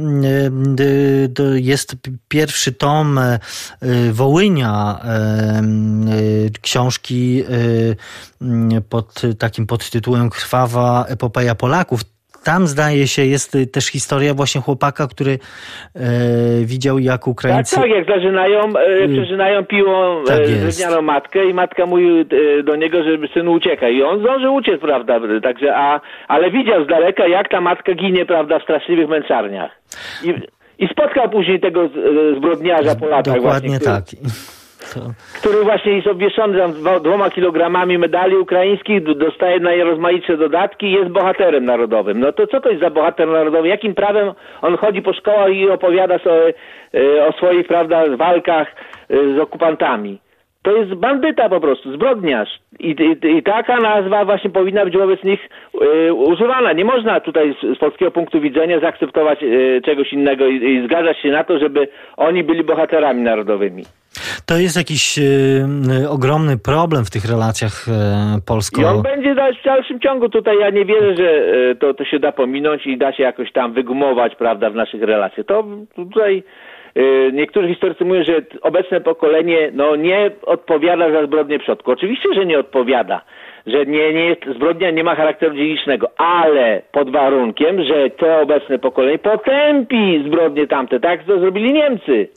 jest 1.54 1.96
pierwszy 2.28 2.72
tom 2.72 3.20
Wołynia, 4.12 5.00
książki 6.62 7.44
pod 8.88 9.22
takim 9.38 9.66
podtytułem 9.66 10.30
Krwawa 10.30 11.04
epopeja 11.08 11.54
Polaków 11.54 12.00
tam 12.44 12.66
zdaje 12.66 13.06
się 13.06 13.24
jest 13.24 13.58
też 13.72 13.86
historia 13.86 14.34
właśnie 14.34 14.60
chłopaka, 14.60 15.06
który 15.06 15.32
e, 15.32 15.98
widział 16.64 16.98
jak 16.98 17.26
Ukraińcy... 17.28 17.76
Tak, 17.76 17.84
tak, 17.84 17.92
jak 17.92 18.06
zażynają, 18.06 18.60
e, 18.76 19.04
y, 19.04 19.08
przeżynają 19.08 19.64
piłą 19.64 20.22
e, 20.22 20.24
tak 20.24 20.38
drewnianą 20.46 21.02
matkę 21.02 21.44
i 21.50 21.54
matka 21.54 21.86
mówi 21.86 22.06
e, 22.58 22.62
do 22.62 22.76
niego, 22.76 23.02
żeby 23.02 23.28
synu 23.28 23.52
ucieka 23.52 23.88
i 23.88 24.02
on 24.02 24.20
zdążył 24.20 24.54
uciec, 24.54 24.80
prawda, 24.80 25.20
także, 25.42 25.76
a, 25.76 26.00
ale 26.28 26.50
widział 26.50 26.84
z 26.84 26.86
daleka 26.86 27.26
jak 27.26 27.48
ta 27.48 27.60
matka 27.60 27.94
ginie, 27.94 28.26
prawda, 28.26 28.58
w 28.58 28.62
straszliwych 28.62 29.08
męczarniach. 29.08 29.70
I, 30.24 30.34
i 30.78 30.88
spotkał 30.88 31.30
później 31.30 31.60
tego 31.60 31.84
e, 31.84 31.88
zbrodniarza 32.36 32.94
po 32.96 33.06
latach 33.06 33.34
Dokładnie 33.34 33.68
właśnie, 33.68 33.86
tak. 33.86 34.04
Który 35.38 35.64
właśnie 35.64 35.92
jest 35.92 36.06
obwieszony 36.06 36.58
tam 36.58 36.72
dwoma 37.02 37.30
kilogramami 37.30 37.98
medali 37.98 38.36
ukraińskich, 38.36 39.02
dostaje 39.02 39.60
najrozmaitsze 39.60 40.36
dodatki 40.36 40.86
i 40.86 40.92
jest 40.92 41.10
bohaterem 41.10 41.64
narodowym. 41.64 42.20
No 42.20 42.32
to 42.32 42.46
co 42.46 42.60
to 42.60 42.68
jest 42.68 42.80
za 42.80 42.90
bohater 42.90 43.28
narodowy? 43.28 43.68
Jakim 43.68 43.94
prawem 43.94 44.32
on 44.62 44.76
chodzi 44.76 45.02
po 45.02 45.12
szkołach 45.12 45.52
i 45.52 45.70
opowiada 45.70 46.18
sobie 46.18 46.54
e, 46.94 47.26
o 47.26 47.32
swoich, 47.32 47.66
prawda, 47.66 48.16
walkach 48.16 48.68
e, 49.10 49.36
z 49.36 49.38
okupantami? 49.38 50.18
To 50.64 50.76
jest 50.76 50.94
bandyta 50.94 51.48
po 51.48 51.60
prostu, 51.60 51.92
zbrodniarz. 51.92 52.48
I, 52.78 52.90
i, 52.90 53.36
i 53.36 53.42
taka 53.42 53.80
nazwa 53.80 54.24
właśnie 54.24 54.50
powinna 54.50 54.84
być 54.84 54.96
wobec 54.96 55.24
nich 55.24 55.48
y, 56.06 56.14
używana. 56.14 56.72
Nie 56.72 56.84
można 56.84 57.20
tutaj 57.20 57.54
z, 57.62 57.76
z, 57.76 57.78
polskiego 57.78 58.10
punktu 58.10 58.40
widzenia 58.40 58.80
zaakceptować 58.80 59.42
y, 59.42 59.80
czegoś 59.84 60.12
innego 60.12 60.46
i, 60.46 60.54
i 60.54 60.84
zgadzać 60.84 61.18
się 61.18 61.28
na 61.30 61.44
to, 61.44 61.58
żeby 61.58 61.88
oni 62.16 62.44
byli 62.44 62.64
bohaterami 62.64 63.22
narodowymi. 63.22 63.82
To 64.46 64.54
jest 64.58 64.76
jakiś 64.76 65.18
y, 65.18 66.08
ogromny 66.08 66.58
problem 66.58 67.04
w 67.04 67.10
tych 67.10 67.24
relacjach 67.24 67.88
y, 67.88 67.92
polsko... 68.46 68.80
I 68.80 68.84
on 68.84 69.02
będzie 69.02 69.34
w 69.34 69.64
dalszym 69.64 70.00
ciągu. 70.00 70.28
Tutaj 70.28 70.58
ja 70.58 70.70
nie 70.70 70.84
wierzę, 70.84 71.16
że 71.16 71.30
y, 71.70 71.76
to, 71.80 71.94
to 71.94 72.04
się 72.04 72.18
da 72.18 72.32
pominąć 72.32 72.86
i 72.86 72.98
da 72.98 73.12
się 73.12 73.22
jakoś 73.22 73.52
tam 73.52 73.72
wygumować, 73.72 74.34
prawda, 74.36 74.70
w 74.70 74.74
naszych 74.74 75.02
relacjach. 75.02 75.46
To 75.46 75.64
tutaj 75.96 76.44
Y, 76.96 77.32
niektórzy 77.32 77.68
historycy 77.68 78.04
mówią, 78.04 78.24
że 78.24 78.42
obecne 78.62 79.00
pokolenie 79.00 79.70
no, 79.72 79.96
nie 79.96 80.30
odpowiada 80.46 81.10
za 81.10 81.26
zbrodnię 81.26 81.58
przodku. 81.58 81.90
Oczywiście, 81.90 82.28
że 82.34 82.46
nie 82.46 82.58
odpowiada, 82.58 83.22
że 83.66 83.86
nie, 83.86 84.12
nie 84.12 84.26
jest, 84.26 84.40
zbrodnia 84.56 84.90
nie 84.90 85.04
ma 85.04 85.14
charakteru 85.14 85.54
dziedzicznego, 85.54 86.08
ale 86.16 86.82
pod 86.92 87.10
warunkiem, 87.10 87.84
że 87.84 88.10
to 88.10 88.40
obecne 88.40 88.78
pokolenie 88.78 89.18
potępi 89.18 90.24
zbrodnie 90.26 90.66
tamte, 90.66 91.00
tak 91.00 91.24
to 91.24 91.40
zrobili 91.40 91.72
Niemcy. 91.72 92.28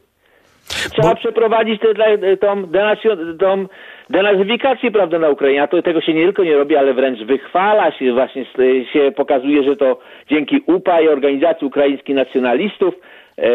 Trzeba 0.67 1.09
Bo... 1.09 1.15
przeprowadzić 1.15 1.81
te, 1.81 2.37
tą, 2.37 2.65
denacjon, 2.65 3.37
tą 3.37 3.65
denazyfikację 4.09 4.91
prawda, 4.91 5.19
na 5.19 5.29
Ukrainie, 5.29 5.63
a 5.63 5.67
to, 5.67 5.81
tego 5.81 6.01
się 6.01 6.13
nie 6.13 6.23
tylko 6.23 6.43
nie 6.43 6.57
robi, 6.57 6.75
ale 6.75 6.93
wręcz 6.93 7.19
wychwala 7.19 7.91
się, 7.91 8.13
właśnie 8.13 8.45
się 8.93 9.11
pokazuje, 9.15 9.63
że 9.63 9.75
to 9.75 9.99
dzięki 10.29 10.61
UPA 10.65 11.01
i 11.01 11.07
organizacji 11.07 11.67
ukraińskich 11.67 12.15
nacjonalistów 12.15 12.93
E, 13.37 13.49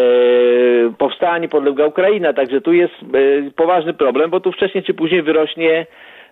powstała 0.98 1.38
niepodległa 1.38 1.86
Ukraina, 1.86 2.32
także 2.32 2.60
tu 2.60 2.72
jest 2.72 2.94
e, 2.94 3.50
poważny 3.50 3.94
problem, 3.94 4.30
bo 4.30 4.40
tu 4.40 4.52
wcześniej 4.52 4.84
czy 4.84 4.94
później 4.94 5.22
wyrośnie 5.22 5.86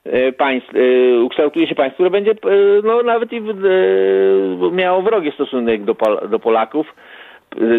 e, 0.04 0.32
państw, 0.32 0.70
ukształtuje 1.22 1.66
się 1.66 1.74
państwo, 1.74 1.94
które 1.94 2.10
będzie 2.10 2.34
no, 2.84 3.02
nawet 3.02 3.32
i 3.32 3.42
miało 4.72 5.02
wrogi 5.02 5.32
stosunek 5.32 5.84
do, 5.84 5.96
do 6.28 6.38
Polaków. 6.38 6.86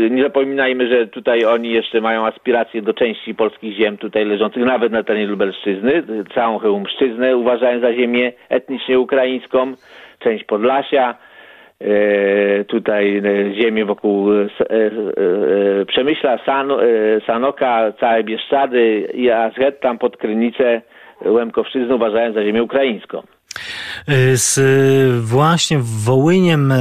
Nie 0.10 0.24
zapominajmy, 0.24 0.88
że 0.88 1.08
tutaj 1.08 1.46
oni 1.46 1.72
jeszcze 1.72 2.02
mają 2.02 2.26
aspiracje 2.26 2.82
do 2.82 2.94
części 2.94 3.36
polskich 3.36 3.76
ziem 3.76 3.98
tutaj 3.98 4.26
leżących, 4.26 4.66
nawet 4.66 4.92
na 4.92 5.04
terenie 5.04 5.28
Lubelszczyzny, 5.28 6.04
całą 6.36 6.60
Chełmszczyznę 6.60 7.38
uważają 7.38 7.80
za 7.80 7.94
ziemię 7.94 8.34
etnicznie 8.50 9.00
ukraińską, 9.00 9.74
część 10.20 10.44
Podlasia, 10.44 11.16
E, 11.82 12.64
tutaj 12.64 13.22
ziemię 13.54 13.86
wokół 13.86 14.30
Przemyśla, 15.88 16.38
San, 16.46 16.72
Sanoka, 17.28 17.94
całe 18.00 18.24
Bieszczady 18.24 19.08
i 19.14 19.32
Azhet 19.32 19.80
tam 19.80 19.98
pod 19.98 20.18
Krynicę 20.18 20.82
Łemkowszczyzny 21.26 21.96
uważają 21.96 22.34
za 22.34 22.44
ziemię 22.44 22.64
ukraińską. 22.64 23.22
Z 24.36 24.60
właśnie 25.26 25.80
Wołyniem 25.80 26.74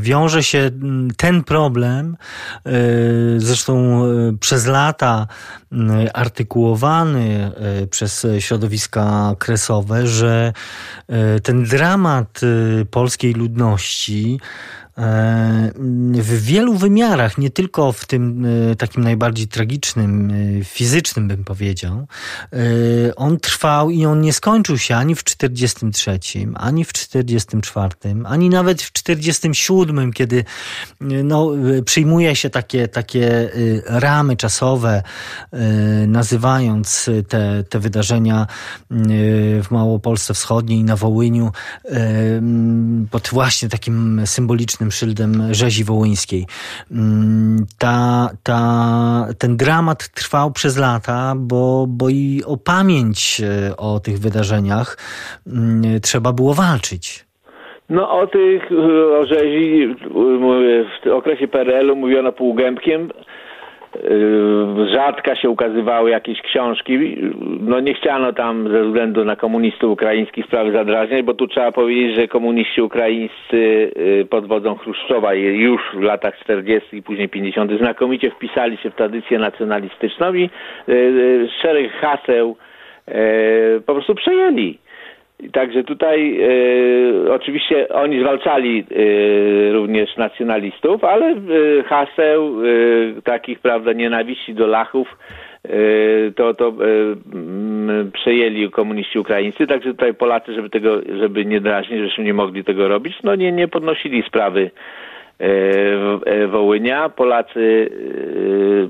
wiąże 0.00 0.42
się 0.42 0.70
ten 1.16 1.44
problem, 1.44 2.16
zresztą 3.36 4.02
przez 4.40 4.66
lata 4.66 5.26
artykułowany 6.14 7.52
przez 7.90 8.26
środowiska 8.38 9.34
kresowe, 9.38 10.06
że 10.06 10.52
ten 11.42 11.64
dramat 11.64 12.40
polskiej 12.90 13.32
ludności 13.32 14.38
E, 14.38 14.85
w 16.12 16.42
wielu 16.42 16.74
wymiarach, 16.74 17.38
nie 17.38 17.50
tylko 17.50 17.92
w 17.92 18.06
tym 18.06 18.46
e, 18.70 18.76
takim 18.76 19.04
najbardziej 19.04 19.48
tragicznym, 19.48 20.30
e, 20.60 20.64
fizycznym 20.64 21.28
bym 21.28 21.44
powiedział, 21.44 22.06
on 23.16 23.40
trwał 23.40 23.90
i 23.90 24.06
on 24.06 24.20
nie 24.20 24.32
skończył 24.32 24.78
się 24.78 24.96
ani 24.96 25.14
w 25.14 25.24
43, 25.24 26.18
ani 26.54 26.84
w 26.84 26.92
44, 26.92 27.94
ani 28.24 28.48
nawet 28.48 28.82
w 28.82 28.92
47, 28.92 30.12
kiedy 30.12 30.44
no, 31.00 31.50
przyjmuje 31.84 32.36
się 32.36 32.50
takie, 32.50 32.88
takie 32.88 33.50
ramy 33.86 34.36
czasowe, 34.36 35.02
nazywając 36.06 37.10
te, 37.28 37.64
te 37.64 37.78
wydarzenia 37.78 38.46
w 38.90 39.66
Małopolsce 39.70 40.34
Wschodniej 40.34 40.84
na 40.84 40.96
Wołyniu 40.96 41.52
pod 43.10 43.28
właśnie 43.32 43.68
takim 43.68 44.22
symbolicznym 44.26 44.85
pięknym 44.86 44.90
szyldem 44.90 45.54
rzezi 45.54 45.84
wołyńskiej. 45.84 46.44
Mm, 46.90 47.66
ta, 47.78 48.28
ta, 48.42 49.26
ten 49.38 49.56
dramat 49.56 50.08
trwał 50.14 50.50
przez 50.50 50.78
lata, 50.78 51.34
bo, 51.36 51.86
bo 51.88 52.08
i 52.08 52.42
o 52.46 52.56
pamięć 52.56 53.40
e, 53.40 53.76
o 53.76 54.00
tych 54.00 54.18
wydarzeniach 54.18 54.98
mm, 55.46 56.00
trzeba 56.00 56.32
było 56.32 56.54
walczyć. 56.54 57.26
No 57.90 58.10
o 58.20 58.26
tych, 58.26 58.62
o 59.20 59.26
rzezi 59.26 59.94
w 61.04 61.10
okresie 61.12 61.48
PRL-u 61.48 61.96
mówiono 61.96 62.32
półgębkiem, 62.32 63.10
rzadka 64.92 65.36
się 65.36 65.50
ukazywały 65.50 66.10
jakieś 66.10 66.42
książki. 66.42 67.16
No 67.60 67.80
nie 67.80 67.94
chciano 67.94 68.32
tam 68.32 68.68
ze 68.68 68.84
względu 68.84 69.24
na 69.24 69.36
komunistów 69.36 69.90
ukraińskich 69.90 70.46
sprawy 70.46 70.72
zadrażniać, 70.72 71.22
bo 71.22 71.34
tu 71.34 71.48
trzeba 71.48 71.72
powiedzieć, 71.72 72.16
że 72.16 72.28
komuniści 72.28 72.82
ukraińscy 72.82 73.92
yy, 73.96 74.26
pod 74.30 74.46
wodzą 74.46 74.74
Chruszczowa 74.74 75.34
już 75.34 75.80
w 75.94 76.00
latach 76.00 76.38
40. 76.38 76.96
i 76.96 77.02
później 77.02 77.28
50. 77.28 77.72
znakomicie 77.78 78.30
wpisali 78.30 78.76
się 78.76 78.90
w 78.90 78.94
tradycję 78.94 79.38
nacjonalistyczną 79.38 80.34
i 80.34 80.50
yy, 80.86 81.48
szereg 81.62 81.92
haseł 81.92 82.56
po 83.86 83.92
prostu 83.94 84.14
przejęli. 84.14 84.78
Także 85.52 85.84
tutaj 85.84 86.40
e, 86.40 87.32
oczywiście 87.32 87.88
oni 87.88 88.20
zwalczali 88.20 88.84
e, 88.90 89.72
również 89.72 90.16
nacjonalistów, 90.16 91.04
ale 91.04 91.26
e, 91.26 91.36
haseł 91.82 92.56
takich, 93.24 93.58
prawda, 93.58 93.92
nienawiści 93.92 94.54
do 94.54 94.66
Lachów 94.66 95.18
to, 96.36 96.54
to 96.54 96.72
przejęli 98.12 98.70
komuniści 98.70 99.18
ukraińscy, 99.18 99.66
także 99.66 99.90
tutaj 99.90 100.14
Polacy, 100.14 100.54
żeby 100.54 100.70
tego, 100.70 101.00
żeby 101.18 101.44
nie 101.44 101.60
drażnić, 101.60 102.00
żeśmy 102.00 102.24
nie 102.24 102.34
mogli 102.34 102.64
tego 102.64 102.88
robić, 102.88 103.16
no 103.22 103.34
nie, 103.34 103.52
nie 103.52 103.68
podnosili 103.68 104.22
sprawy 104.22 104.70
Wołynia. 106.48 107.08
Polacy 107.08 107.90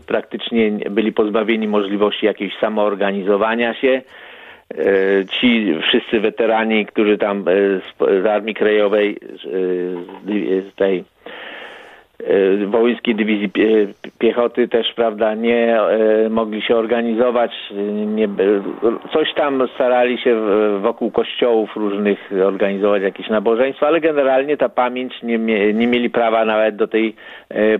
praktycznie 0.06 0.72
byli 0.90 1.12
pozbawieni 1.12 1.68
możliwości 1.68 2.26
jakiegoś 2.26 2.58
samoorganizowania 2.58 3.74
się. 3.74 4.02
E, 4.74 5.24
ci 5.24 5.74
wszyscy 5.82 6.20
weterani, 6.20 6.86
którzy 6.86 7.18
tam 7.18 7.44
e, 7.48 7.52
z, 8.22 8.26
Armii 8.26 8.54
Krajowej, 8.54 9.18
z 10.70 10.74
tej, 10.74 11.04
Wołyńskiej 12.66 13.14
Dywizji 13.14 13.50
Piechoty 14.18 14.68
też, 14.68 14.92
prawda, 14.96 15.34
nie 15.34 15.78
mogli 16.30 16.62
się 16.62 16.76
organizować, 16.76 17.50
nie, 18.06 18.28
coś 19.12 19.34
tam 19.34 19.68
starali 19.74 20.18
się 20.18 20.40
wokół 20.80 21.10
kościołów 21.10 21.76
różnych 21.76 22.30
organizować 22.44 23.02
jakieś 23.02 23.28
nabożeństwa, 23.28 23.86
ale 23.86 24.00
generalnie 24.00 24.56
ta 24.56 24.68
pamięć 24.68 25.22
nie, 25.22 25.38
nie 25.74 25.86
mieli 25.86 26.10
prawa 26.10 26.44
nawet 26.44 26.76
do 26.76 26.88
tej 26.88 27.14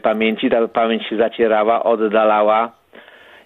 pamięci, 0.03 0.51
ta 0.51 0.69
pamięć 0.69 1.07
się 1.07 1.17
zacierała, 1.17 1.85
oddalała 1.85 2.73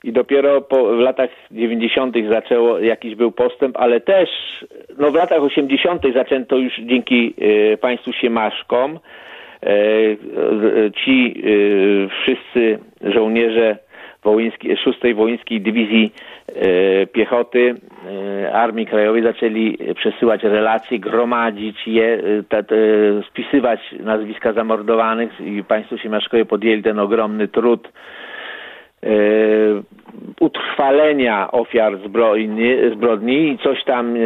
i 0.04 0.12
dopiero 0.12 0.60
po, 0.60 0.96
w 0.96 0.98
latach 0.98 1.30
90. 1.50 2.16
zaczęło, 2.30 2.78
jakiś 2.78 3.14
był 3.14 3.32
postęp, 3.32 3.76
ale 3.76 4.00
też 4.00 4.28
no 4.98 5.10
w 5.10 5.14
latach 5.14 5.42
80. 5.42 6.02
zaczęto 6.14 6.56
już 6.56 6.72
dzięki 6.78 7.34
e, 7.72 7.76
państwu 7.76 8.12
Siemaszkom 8.12 8.98
e, 9.62 9.70
ci 11.04 11.34
e, 11.36 12.08
wszyscy 12.08 12.78
żołnierze 13.14 13.76
wołyńskiej, 14.24 14.76
6 14.76 14.98
Wołyńskiej 15.14 15.60
Dywizji 15.60 16.12
Piechoty 17.12 17.74
Armii 18.52 18.86
Krajowej 18.86 19.22
zaczęli 19.22 19.78
przesyłać 19.94 20.42
relacje, 20.42 20.98
gromadzić 20.98 21.76
je, 21.86 22.22
spisywać 23.30 23.80
nazwiska 24.00 24.52
zamordowanych 24.52 25.40
i 25.40 25.64
państwo 25.64 25.98
Siemaszkowie 25.98 26.44
podjęli 26.44 26.82
ten 26.82 26.98
ogromny 26.98 27.48
trud 27.48 27.88
utrwalenia 30.40 31.50
ofiar 31.52 31.98
zbrodni, 31.98 32.74
zbrodni 32.94 33.48
i 33.48 33.58
coś 33.58 33.84
tam 33.84 34.16
e, 34.16 34.18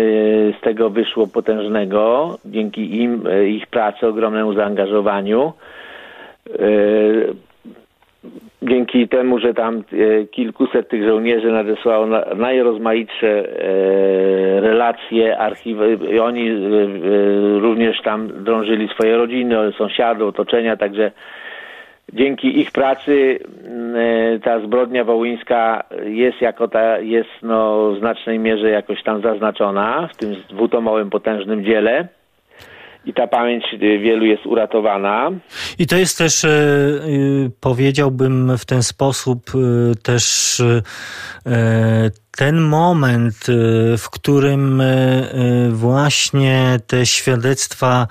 z 0.58 0.60
tego 0.60 0.90
wyszło 0.90 1.26
potężnego 1.26 2.34
dzięki 2.44 3.02
im, 3.02 3.26
e, 3.26 3.46
ich 3.48 3.66
pracy, 3.66 4.06
ogromnemu 4.06 4.54
zaangażowaniu. 4.54 5.52
Dzięki 8.62 9.08
temu, 9.08 9.38
że 9.38 9.54
tam 9.54 9.82
kilkuset 10.30 10.88
tych 10.88 11.08
żołnierzy 11.08 11.52
nadesłało 11.52 12.06
najrozmaitsze 12.36 13.42
relacje, 14.60 15.38
archiwy, 15.38 15.98
i 16.12 16.18
oni 16.18 16.50
również 17.60 18.02
tam 18.02 18.44
drążyli 18.44 18.88
swoje 18.88 19.16
rodziny, 19.16 19.56
sąsiadów, 19.78 20.28
otoczenia, 20.28 20.76
także 20.76 21.10
dzięki 22.14 22.60
ich 22.60 22.70
pracy 22.70 23.38
mm, 23.64 23.96
e, 23.96 24.38
ta 24.38 24.66
zbrodnia 24.66 25.04
wołyńska 25.04 25.84
jest 26.06 26.40
jako 26.40 26.68
ta, 26.68 26.98
jest 26.98 27.30
no 27.42 27.90
w 27.92 27.98
znacznej 27.98 28.38
mierze 28.38 28.70
jakoś 28.70 29.02
tam 29.02 29.22
zaznaczona 29.22 30.08
w 30.12 30.16
tym 30.16 30.36
dwutomowym 30.50 31.10
potężnym 31.10 31.64
dziele. 31.64 32.08
I 33.06 33.14
ta 33.14 33.26
pamięć 33.26 33.64
wielu 33.80 34.24
jest 34.24 34.46
uratowana. 34.46 35.30
I 35.78 35.86
to 35.86 35.96
jest 35.96 36.18
też, 36.18 36.44
e, 36.44 36.48
e, 36.48 36.50
powiedziałbym 37.60 38.58
w 38.58 38.64
ten 38.64 38.82
sposób, 38.82 39.40
też 40.02 40.62
ten 42.36 42.60
moment, 42.60 43.46
w 43.98 44.10
którym 44.10 44.82
właśnie 45.70 46.80
te 46.86 47.06
świadectwa 47.06 48.06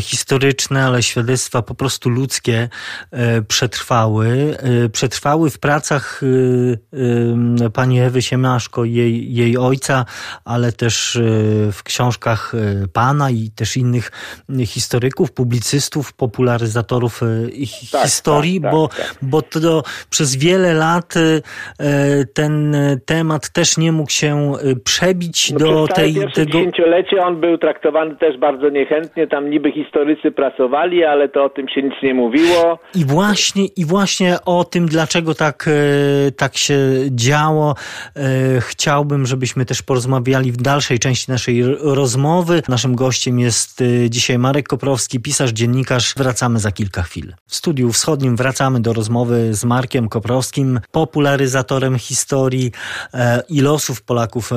historyczne, 0.00 0.84
ale 0.84 1.02
świadectwa 1.02 1.62
po 1.62 1.74
prostu 1.74 2.10
ludzkie 2.10 2.68
przetrwały. 3.48 4.56
Przetrwały 4.92 5.50
w 5.50 5.58
pracach 5.58 6.20
pani 7.72 8.00
Ewy 8.00 8.22
Siemaszko, 8.22 8.84
jej, 8.84 9.34
jej 9.34 9.56
ojca, 9.56 10.04
ale 10.44 10.72
też 10.72 11.18
w 11.72 11.82
książkach 11.82 12.52
pana 12.92 13.30
i 13.30 13.50
też 13.50 13.76
innych 13.76 14.10
historyków, 14.66 15.32
publicystów, 15.32 16.12
popularyzatorów 16.12 17.20
tak, 17.92 18.02
historii, 18.02 18.60
tak, 18.60 18.62
tak, 18.62 18.72
bo, 18.72 18.88
tak. 18.88 19.14
bo 19.22 19.42
to 19.42 19.82
przez 20.10 20.36
wiele 20.36 20.74
lat 20.74 21.14
ten 22.34 22.49
temat 23.06 23.52
też 23.52 23.78
nie 23.78 23.92
mógł 23.92 24.10
się 24.10 24.52
przebić 24.84 25.52
no 25.52 25.58
do 25.58 25.86
tej... 25.86 26.14
tego... 26.34 26.52
dziesięciolecie 26.52 27.20
on 27.22 27.40
był 27.40 27.58
traktowany 27.58 28.16
też 28.16 28.38
bardzo 28.38 28.68
niechętnie, 28.68 29.26
tam 29.26 29.50
niby 29.50 29.72
historycy 29.72 30.30
pracowali, 30.32 31.04
ale 31.04 31.28
to 31.28 31.44
o 31.44 31.48
tym 31.48 31.68
się 31.68 31.82
nic 31.82 31.94
nie 32.02 32.14
mówiło. 32.14 32.78
I 32.94 33.04
właśnie, 33.04 33.66
i 33.66 33.84
właśnie 33.84 34.36
o 34.46 34.64
tym, 34.64 34.86
dlaczego 34.86 35.34
tak, 35.34 35.68
e, 35.68 36.32
tak 36.32 36.56
się 36.56 36.78
działo, 37.10 37.74
e, 38.16 38.60
chciałbym, 38.60 39.26
żebyśmy 39.26 39.64
też 39.64 39.82
porozmawiali 39.82 40.52
w 40.52 40.56
dalszej 40.56 40.98
części 40.98 41.30
naszej 41.30 41.62
rozmowy. 41.80 42.62
Naszym 42.68 42.94
gościem 42.94 43.38
jest 43.38 43.82
e, 43.82 44.10
dzisiaj 44.10 44.38
Marek 44.38 44.68
Koprowski, 44.68 45.20
pisarz, 45.20 45.50
dziennikarz. 45.50 46.14
Wracamy 46.16 46.58
za 46.58 46.72
kilka 46.72 47.02
chwil. 47.02 47.32
W 47.46 47.54
studiu 47.54 47.92
wschodnim 47.92 48.36
wracamy 48.36 48.80
do 48.80 48.92
rozmowy 48.92 49.54
z 49.54 49.64
Markiem 49.64 50.08
Koprowskim, 50.08 50.80
popularyzatorem 50.92 51.98
historii 51.98 52.39
i 53.48 53.60
losów 53.60 54.02
Polaków 54.02 54.50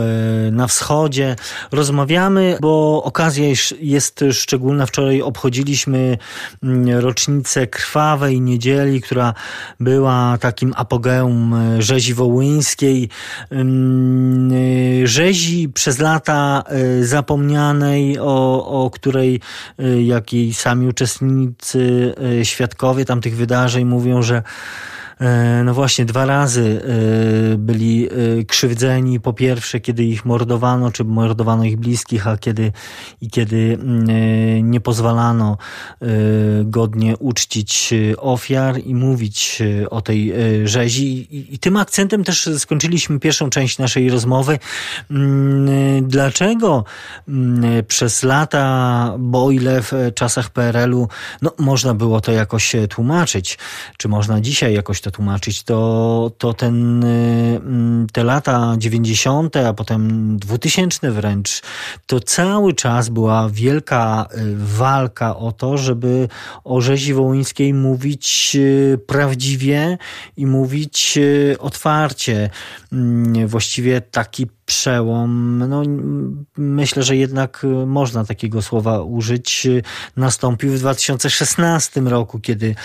na 0.52 0.68
wschodzie. 0.68 1.36
Rozmawiamy, 1.72 2.58
bo 2.62 3.04
okazja 3.04 3.46
jest 3.80 4.24
szczególna. 4.32 4.86
Wczoraj 4.86 5.22
obchodziliśmy 5.22 6.18
mm, 6.64 7.00
rocznicę 7.00 7.68
krwawej 7.68 8.42
niedzieli, 8.42 9.02
która 9.02 9.34
była 9.80 10.38
takim 10.38 10.74
apogeum 10.76 11.54
e, 11.54 11.82
rzezi 11.82 12.14
wołyńskiej. 12.14 13.10
Mm, 13.50 14.52
e, 14.52 15.08
rzezi 15.08 15.70
przez 15.70 16.00
lata 16.00 16.64
e, 16.66 17.04
zapomnianej, 17.04 18.20
o, 18.20 18.66
o 18.84 18.90
której, 18.90 19.40
jak 20.06 20.34
jej 20.34 20.54
sami 20.54 20.88
uczestnicy, 20.88 22.14
świadkowie 22.44 23.06
tamtych 23.06 23.36
wydarzeń 23.36 23.86
mówią, 23.86 24.22
że 24.22 24.44
E, 24.44 24.44
no 25.64 25.74
właśnie 25.74 26.06
dwa 26.06 26.26
razy 26.26 26.82
e, 27.54 27.58
byli 27.58 28.08
e, 28.08 28.44
krzywdzeni. 28.44 29.20
Po 29.20 29.34
pierwsze, 29.34 29.80
kiedy 29.80 30.04
ich 30.04 30.26
mordowano, 30.26 30.92
czy 30.92 31.04
mordowano 31.04 31.64
ich 31.64 31.78
bliskich, 31.78 32.28
a 32.28 32.38
kiedy 32.38 32.72
i 33.22 33.30
kiedy 33.30 33.78
mm, 33.82 34.72
nie 34.72 34.82
pozwalano 34.82 35.58
godnie 36.64 37.18
uczcić 37.18 37.94
ofiar 38.18 38.80
i 38.86 38.96
mówić 38.96 39.62
o 39.90 40.02
tej 40.02 40.34
rzezi. 40.66 41.28
I 41.54 41.60
tym 41.60 41.78
akcentem 41.78 42.24
też 42.24 42.50
skończyliśmy 42.58 43.20
pierwszą 43.20 43.50
część 43.50 43.78
naszej 43.78 44.10
rozmowy. 44.10 44.60
Mm, 45.12 46.08
dlaczego 46.08 46.84
mm, 47.28 47.86
przez 47.86 48.24
lata, 48.24 49.16
bo 49.20 49.52
ile 49.52 49.82
w 49.82 49.92
czasach 50.16 50.50
PRL-u 50.50 51.08
no, 51.42 51.52
można 51.58 51.94
było 51.94 52.22
to 52.22 52.32
jakoś 52.32 52.76
tłumaczyć, 52.90 53.58
czy 53.98 54.08
można 54.08 54.42
dzisiaj 54.42 54.74
jakoś 54.74 55.02
to 55.02 55.12
tłumaczyć, 55.14 55.64
to, 55.64 56.32
to 56.38 56.54
ten, 56.54 57.04
y, 57.04 57.60
mm, 57.66 58.08
te 58.14 58.24
lata 58.24 58.76
90., 58.78 59.56
a 59.68 59.74
potem 59.74 60.38
2000 60.38 61.12
wręcz, 61.12 61.62
to 62.06 62.20
cały 62.20 62.74
czas 62.74 63.10
była 63.10 63.50
wielka 63.50 64.28
y, 64.38 64.56
walka 64.58 65.36
o 65.38 65.52
to, 65.52 65.78
żeby 65.78 66.28
o 66.64 66.82
rzezi 66.82 67.14
wołyńskiej 67.14 67.74
mówić 67.74 68.52
y, 68.56 69.00
prawdziwie 69.08 69.98
i 70.38 70.46
mówić 70.46 71.20
otwarcie. 71.60 72.50
Mm, 72.92 73.48
właściwie 73.48 74.02
taki 74.02 74.48
przełom, 74.74 75.64
no 75.70 75.84
myślę, 76.58 77.04
że 77.04 77.16
jednak 77.16 77.64
y, 77.64 77.68
można 77.86 78.26
takiego 78.26 78.62
słowa 78.62 79.02
użyć, 79.02 79.68
nastąpił 80.18 80.72
w 80.72 80.80
2016 80.80 82.02
roku, 82.02 82.40
kiedy 82.40 82.76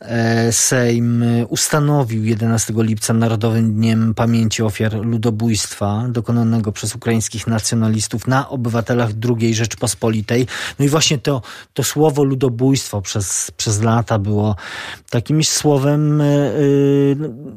e, 0.00 0.52
Sejm 0.52 1.22
y, 1.22 1.46
ustanowił 1.46 2.24
11 2.24 2.74
lipca 2.76 3.14
Narodowym 3.14 3.74
Dniem 3.74 4.14
Pamięci 4.14 4.62
Ofiar 4.62 4.94
Ludobójstwa 4.94 6.04
dokonanego 6.08 6.72
przez 6.72 6.94
ukraińskich 6.94 7.46
nacjonalistów 7.46 8.26
na 8.26 8.48
obywatelach 8.48 9.10
II 9.40 9.54
Rzeczpospolitej. 9.54 10.46
No 10.78 10.84
i 10.84 10.88
właśnie 10.88 11.18
to, 11.18 11.42
to 11.74 11.82
słowo 11.82 12.24
ludobójstwo 12.24 13.02
przez, 13.02 13.50
przez 13.56 13.82
lata 13.82 14.18
było 14.18 14.56
takim 15.10 15.44
słowem 15.44 16.22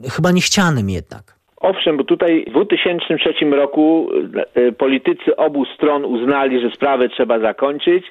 yy, 0.02 0.10
chyba 0.10 0.32
niechcianym 0.32 0.90
jednak. 0.90 1.37
Owszem, 1.62 1.98
bo 1.98 2.04
tutaj 2.04 2.46
w 2.48 2.52
2003 2.52 3.34
roku 3.52 4.10
e, 4.56 4.72
politycy 4.72 5.36
obu 5.36 5.66
stron 5.66 6.06
uznali, 6.06 6.62
że 6.62 6.72
sprawę 6.72 7.10
trzeba 7.10 7.40
zakończyć. 7.40 8.06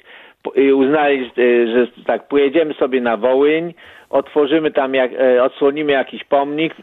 Uznali, 0.75 1.31
e, 1.37 1.67
że 1.67 1.87
tak, 2.05 2.27
pojedziemy 2.27 2.73
sobie 2.73 3.01
na 3.01 3.17
Wołyń, 3.17 3.73
otworzymy 4.09 4.71
tam, 4.71 4.93
jak, 4.93 5.11
e, 5.13 5.43
odsłonimy 5.43 5.91
jakiś 5.91 6.23
pomnik, 6.23 6.75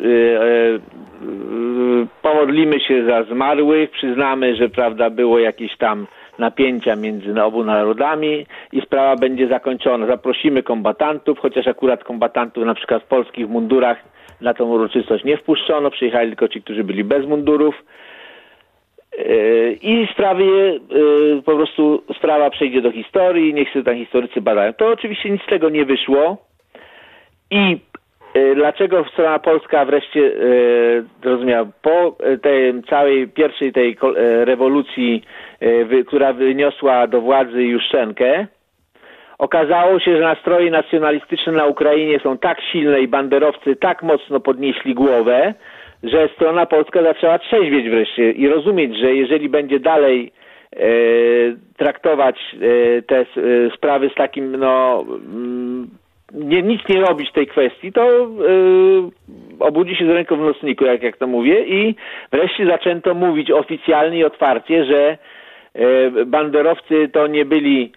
pomodlimy 2.23 2.81
się 2.81 3.05
za 3.07 3.23
zmarłych, 3.23 3.91
przyznamy, 3.91 4.57
że 4.57 4.69
prawda 4.69 5.11
było 5.11 5.39
jakieś 5.39 5.77
tam 5.77 6.07
napięcia 6.39 6.97
między 6.97 7.43
obu 7.43 7.65
narodami 7.65 8.47
i 8.73 8.81
sprawa 8.81 9.17
będzie 9.17 9.49
zakończona. 9.49 10.07
Zaprosimy 10.07 10.63
kombatantów, 10.63 11.39
chociaż 11.39 11.67
akurat 11.69 12.05
kombatantów 12.05 12.65
na 12.65 12.75
przykład 12.75 13.03
w 13.03 13.07
polskich 13.07 13.49
mundurach 13.49 14.14
na 14.41 14.55
tą 14.55 14.65
uroczystość 14.65 15.25
nie 15.25 15.37
wpuszczono, 15.37 15.91
przyjechali 15.91 16.29
tylko 16.29 16.49
ci, 16.49 16.63
którzy 16.63 16.85
byli 16.85 17.05
bez 17.05 17.27
mundurów. 17.27 17.75
E, 19.19 19.73
I 19.73 20.09
sprawie, 20.13 20.47
e, 20.47 21.43
po 21.43 21.57
prostu 21.57 22.03
sprawa 22.17 22.51
przejdzie 22.51 22.83
do 22.83 22.93
historii, 22.93 23.55
niech 23.55 23.71
się 23.73 23.83
tam 23.85 23.97
historycy 23.97 24.41
badają. 24.41 24.73
To 24.73 24.89
oczywiście 24.89 25.31
nic 25.31 25.43
z 25.43 25.47
tego 25.47 25.69
nie 25.69 25.85
wyszło. 25.85 26.37
I 27.51 27.79
e, 28.35 28.55
dlaczego 28.55 29.05
strona 29.13 29.39
polska 29.39 29.85
wreszcie 29.85 30.33
zrozumiała, 31.23 31.69
po 31.83 32.17
tej 32.43 32.83
całej 32.83 33.29
pierwszej 33.29 33.73
tej 33.73 33.97
rewolucji, 34.45 35.23
która 36.07 36.33
wyniosła 36.33 37.07
do 37.07 37.21
władzy 37.21 37.63
Juszczenkę, 37.63 38.47
okazało 39.39 40.01
się, 40.01 40.17
że 40.17 40.23
nastroje 40.23 40.71
nacjonalistyczne 40.71 41.53
na 41.53 41.67
Ukrainie 41.67 42.21
są 42.21 42.39
tak 42.39 42.59
silne 42.73 43.01
i 43.01 43.09
banderowcy 43.09 43.77
tak 43.77 44.03
mocno 44.03 44.41
podnieśli 44.41 44.95
głowę, 44.95 45.55
że 46.03 46.29
strona 46.29 46.67
polska 46.67 47.03
zaczęła 47.03 47.39
trzeźwieć 47.39 47.91
wreszcie 47.91 48.31
i 48.31 48.49
rozumieć, 48.49 48.99
że 48.99 49.15
jeżeli 49.15 49.49
będzie 49.49 49.81
dalej 49.81 50.33
e, 50.73 50.87
traktować 51.77 52.37
e, 52.55 53.03
te 53.03 53.21
e, 53.21 53.25
sprawy 53.77 54.11
z 54.11 54.15
takim, 54.15 54.57
no, 54.57 55.05
mm, 55.09 55.89
nie, 56.35 56.63
nic 56.63 56.81
nie 56.89 57.01
robić 57.01 57.31
w 57.31 57.33
tej 57.33 57.47
kwestii, 57.47 57.93
to 57.93 58.03
e, 58.03 58.29
obudzi 59.61 59.97
się 59.97 60.07
z 60.07 60.11
ręką 60.11 60.37
w 60.37 60.41
nocniku, 60.41 60.85
jak, 60.85 61.03
jak 61.03 61.17
to 61.17 61.27
mówię, 61.27 61.65
i 61.67 61.95
wreszcie 62.33 62.67
zaczęto 62.67 63.15
mówić 63.15 63.51
oficjalnie 63.51 64.19
i 64.19 64.25
otwarcie, 64.25 64.85
że 64.85 65.19
e, 65.75 66.25
banderowcy 66.25 67.09
to 67.13 67.27
nie 67.27 67.45
byli 67.45 67.93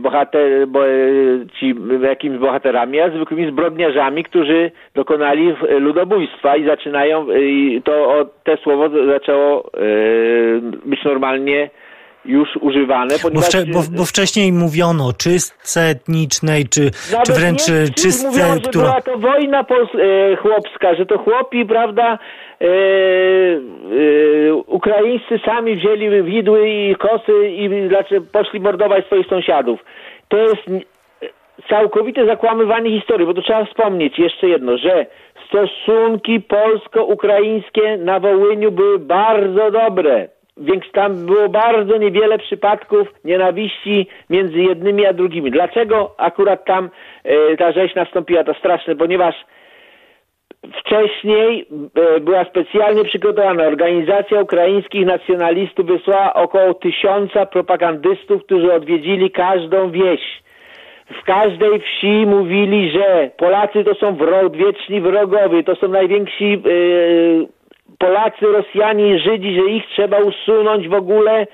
bohater, 0.00 0.68
bo, 0.68 0.86
e, 0.86 0.90
ci 1.60 1.74
jakimiś 2.02 2.38
bohaterami, 2.38 3.00
a 3.00 3.10
zwykłymi 3.10 3.52
zbrodniarzami, 3.52 4.24
którzy 4.24 4.70
dokonali 4.94 5.54
ludobójstwa 5.80 6.56
i 6.56 6.66
zaczynają, 6.66 7.30
e, 7.30 7.42
i 7.42 7.82
to 7.82 7.92
o, 7.92 8.24
te 8.44 8.56
słowo 8.56 8.88
zaczęło 9.06 9.70
być 10.84 11.04
normalnie 11.04 11.70
już 12.24 12.48
używane. 12.60 13.14
Ponieważ... 13.22 13.44
Bo, 13.44 13.48
wcze, 13.48 13.64
bo, 13.72 13.80
bo, 13.96 14.04
wcześniej 14.04 14.52
mówiono 14.52 15.06
o 15.06 15.12
czystce 15.12 15.80
etnicznej, 15.80 16.64
czy, 16.68 16.90
czy 17.26 17.32
wręcz 17.32 17.68
nie, 17.68 17.94
czystce, 17.94 18.26
mówiono, 18.26 18.60
która... 18.60 18.86
Że 18.86 18.90
była 18.90 19.00
to 19.00 19.18
wojna 19.18 19.64
chłopska, 20.42 20.94
że 20.94 21.06
to 21.06 21.18
chłopi, 21.18 21.66
prawda, 21.66 22.18
e, 22.60 22.66
e, 22.66 22.70
ukraińscy 24.82 25.38
sami 25.44 25.76
wzięli 25.76 26.22
widły 26.22 26.68
i 26.68 26.96
kosy 26.96 27.48
i 27.48 27.88
znaczy, 27.88 28.20
poszli 28.20 28.60
mordować 28.60 29.06
swoich 29.06 29.26
sąsiadów. 29.26 29.84
To 30.28 30.36
jest 30.36 30.62
całkowite 31.68 32.26
zakłamywanie 32.26 32.90
historii, 32.90 33.26
bo 33.26 33.34
to 33.34 33.42
trzeba 33.42 33.64
wspomnieć 33.64 34.18
jeszcze 34.18 34.48
jedno, 34.48 34.78
że 34.78 35.06
stosunki 35.46 36.40
polsko-ukraińskie 36.40 37.96
na 37.96 38.20
Wołyniu 38.20 38.72
były 38.72 38.98
bardzo 38.98 39.70
dobre 39.70 40.28
więc 40.56 40.84
tam 40.92 41.26
było 41.26 41.48
bardzo 41.48 41.96
niewiele 41.96 42.38
przypadków 42.38 43.08
nienawiści 43.24 44.06
między 44.30 44.58
jednymi 44.58 45.06
a 45.06 45.12
drugimi. 45.12 45.50
Dlaczego 45.50 46.14
akurat 46.18 46.64
tam 46.64 46.90
e, 47.24 47.56
ta 47.56 47.72
rzeź 47.72 47.94
nastąpiła? 47.94 48.44
To 48.44 48.54
straszne, 48.54 48.96
ponieważ 48.96 49.34
wcześniej 50.70 51.66
e, 52.16 52.20
była 52.20 52.44
specjalnie 52.44 53.04
przygotowana 53.04 53.64
organizacja 53.64 54.40
ukraińskich 54.40 55.06
nacjonalistów, 55.06 55.86
wysłała 55.86 56.34
około 56.34 56.74
tysiąca 56.74 57.46
propagandystów, 57.46 58.44
którzy 58.44 58.74
odwiedzili 58.74 59.30
każdą 59.30 59.90
wieś. 59.90 60.20
W 61.20 61.24
każdej 61.24 61.80
wsi 61.80 62.26
mówili, 62.26 62.90
że 62.90 63.30
Polacy 63.36 63.84
to 63.84 63.94
są 63.94 64.16
wrog, 64.16 64.56
wieczni 64.56 65.00
wrogowie, 65.00 65.62
to 65.64 65.76
są 65.76 65.88
najwięksi 65.88 66.44
yy, 66.44 67.48
Polacy, 67.98 68.46
Rosjanie, 68.46 69.18
Żydzi, 69.18 69.54
że 69.54 69.70
ich 69.70 69.86
trzeba 69.86 70.18
usunąć 70.18 70.88
w 70.88 70.94
ogóle 70.94 71.42
y, 71.42 71.46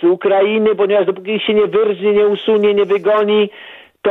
z 0.00 0.04
Ukrainy, 0.04 0.74
ponieważ 0.74 1.06
dopóki 1.06 1.30
ich 1.30 1.42
się 1.42 1.54
nie 1.54 1.66
wyrżnie, 1.66 2.12
nie 2.12 2.26
usunie, 2.26 2.74
nie 2.74 2.84
wygoni, 2.84 3.50
to 4.02 4.10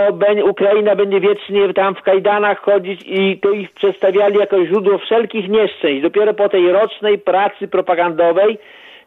Ukraina 0.50 0.96
będzie 0.96 1.20
wiecznie 1.20 1.74
tam 1.74 1.96
w 1.96 2.02
kajdanach 2.02 2.62
chodzić 2.62 3.02
i 3.06 3.40
to 3.40 3.52
ich 3.52 3.72
przedstawiali 3.72 4.38
jako 4.40 4.66
źródło 4.66 4.98
wszelkich 4.98 5.50
nieszczęść. 5.50 6.02
Dopiero 6.02 6.34
po 6.34 6.50
tej 6.50 6.72
rocznej 6.72 7.20
pracy 7.20 7.68
propagandowej, 7.68 8.58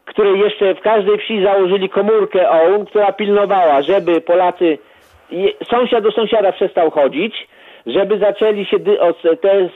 której 0.05 0.39
jeszcze 0.39 0.75
w 0.75 0.81
każdej 0.81 1.17
wsi 1.17 1.43
założyli 1.43 1.89
komórkę 1.89 2.49
OUN, 2.49 2.85
która 2.85 3.11
pilnowała, 3.13 3.81
żeby 3.81 4.21
Polacy, 4.21 4.77
sąsiad 5.69 6.03
do 6.03 6.11
sąsiada 6.11 6.51
przestał 6.51 6.91
chodzić, 6.91 7.47
żeby 7.85 8.17
zaczęli 8.17 8.65
się 8.65 8.79
te 9.41 9.51
e, 9.53 9.69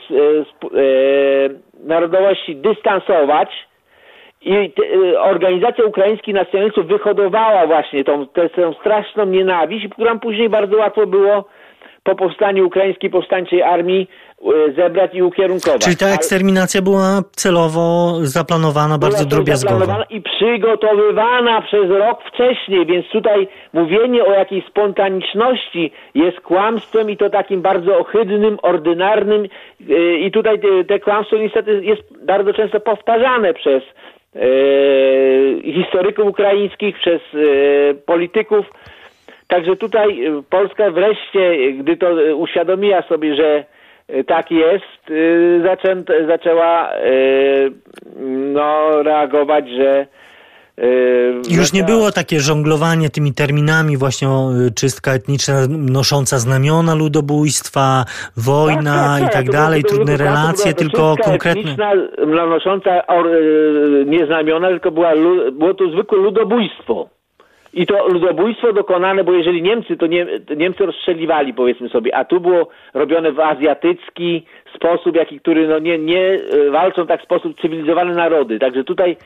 narodowości 1.84 2.56
dystansować 2.56 3.69
i 4.42 4.72
te, 4.72 4.82
e, 4.82 5.20
organizacja 5.20 5.84
ukraińskich 5.84 6.34
nacjonalistów 6.34 6.86
wyhodowała 6.86 7.66
właśnie 7.66 8.04
tą, 8.04 8.26
tę, 8.26 8.48
tę 8.50 8.74
straszną 8.80 9.26
nienawiść, 9.26 9.88
którą 9.88 10.20
później 10.20 10.48
bardzo 10.48 10.76
łatwo 10.76 11.06
było 11.06 11.44
po 12.02 12.14
powstaniu 12.14 12.66
ukraińskiej 12.66 13.10
powstańczej 13.10 13.62
armii 13.62 14.08
e, 14.68 14.72
zebrać 14.72 15.14
i 15.14 15.22
ukierunkować. 15.22 15.84
Czyli 15.84 15.96
ta 15.96 16.08
eksterminacja 16.14 16.82
była 16.82 17.22
celowo 17.32 18.14
zaplanowana 18.22 18.98
była 18.98 19.10
bardzo 19.10 19.24
drobiazgowo. 19.24 19.84
I 20.10 20.22
przygotowywana 20.22 21.62
przez 21.62 21.90
rok 21.90 22.18
wcześniej, 22.32 22.86
więc 22.86 23.06
tutaj 23.08 23.48
mówienie 23.72 24.24
o 24.24 24.32
jakiejś 24.32 24.66
spontaniczności 24.66 25.92
jest 26.14 26.40
kłamstwem 26.40 27.10
i 27.10 27.16
to 27.16 27.30
takim 27.30 27.62
bardzo 27.62 27.98
ohydnym, 27.98 28.58
ordynarnym 28.62 29.44
e, 29.90 30.14
i 30.14 30.30
tutaj 30.30 30.60
te, 30.60 30.84
te 30.84 31.00
kłamstwo 31.00 31.36
niestety 31.36 31.84
jest 31.84 32.02
bardzo 32.26 32.52
często 32.52 32.80
powtarzane 32.80 33.54
przez 33.54 33.82
historyków 35.64 36.26
ukraińskich, 36.26 36.98
przez 36.98 37.20
e, 37.34 37.94
polityków, 37.94 38.66
Także 39.50 39.76
tutaj 39.76 40.26
y, 40.26 40.42
Polska 40.50 40.90
wreszcie, 40.90 41.72
gdy 41.72 41.96
to 41.96 42.36
uświadomiła 42.36 43.02
sobie, 43.02 43.34
że 43.34 43.64
tak 44.26 44.50
jest, 44.50 45.12
zaczę, 45.62 46.02
zaczęła 46.26 46.90
no, 48.52 49.02
reagować, 49.02 49.68
że 49.68 50.06
już 51.50 51.72
nie 51.72 51.84
było 51.84 52.12
takie 52.12 52.40
żonglowanie 52.40 53.10
tymi 53.10 53.32
terminami, 53.34 53.96
właśnie 53.96 54.28
czystka 54.74 55.12
etniczna 55.12 55.54
nosząca 55.68 56.38
znamiona 56.38 56.94
ludobójstwa, 56.94 58.04
wojna 58.36 59.18
tak, 59.20 59.22
tak, 59.22 59.32
tak. 59.32 59.42
i 59.42 59.46
tak 59.46 59.54
dalej, 59.54 59.84
trudne 59.84 60.16
relacje, 60.16 60.74
tylko 60.74 61.16
konkretne. 61.24 61.60
Etniczna, 61.60 61.94
nosząca 62.46 63.02
nie 64.06 64.26
znamiona, 64.26 64.68
tylko 64.68 64.90
była, 64.90 65.12
było 65.52 65.74
to 65.74 65.90
zwykłe 65.90 66.18
ludobójstwo. 66.18 67.08
I 67.74 67.86
to 67.86 68.08
ludobójstwo 68.08 68.72
dokonane, 68.72 69.24
bo 69.24 69.32
jeżeli 69.32 69.62
Niemcy, 69.62 69.96
to, 69.96 70.06
nie, 70.06 70.40
to 70.40 70.54
Niemcy 70.54 70.86
rozstrzeliwali, 70.86 71.54
powiedzmy 71.54 71.88
sobie, 71.88 72.14
a 72.14 72.24
tu 72.24 72.40
było 72.40 72.68
robione 72.94 73.32
w 73.32 73.40
azjatycki 73.40 74.46
sposób, 74.76 75.16
jaki, 75.16 75.40
który 75.40 75.68
no 75.68 75.78
nie, 75.78 75.98
nie 75.98 76.20
e, 76.20 76.70
walczą 76.70 77.06
tak 77.06 77.20
w 77.20 77.24
sposób 77.24 77.60
cywilizowane 77.60 78.14
narody. 78.14 78.58
Także 78.58 78.84
tutaj 78.84 79.16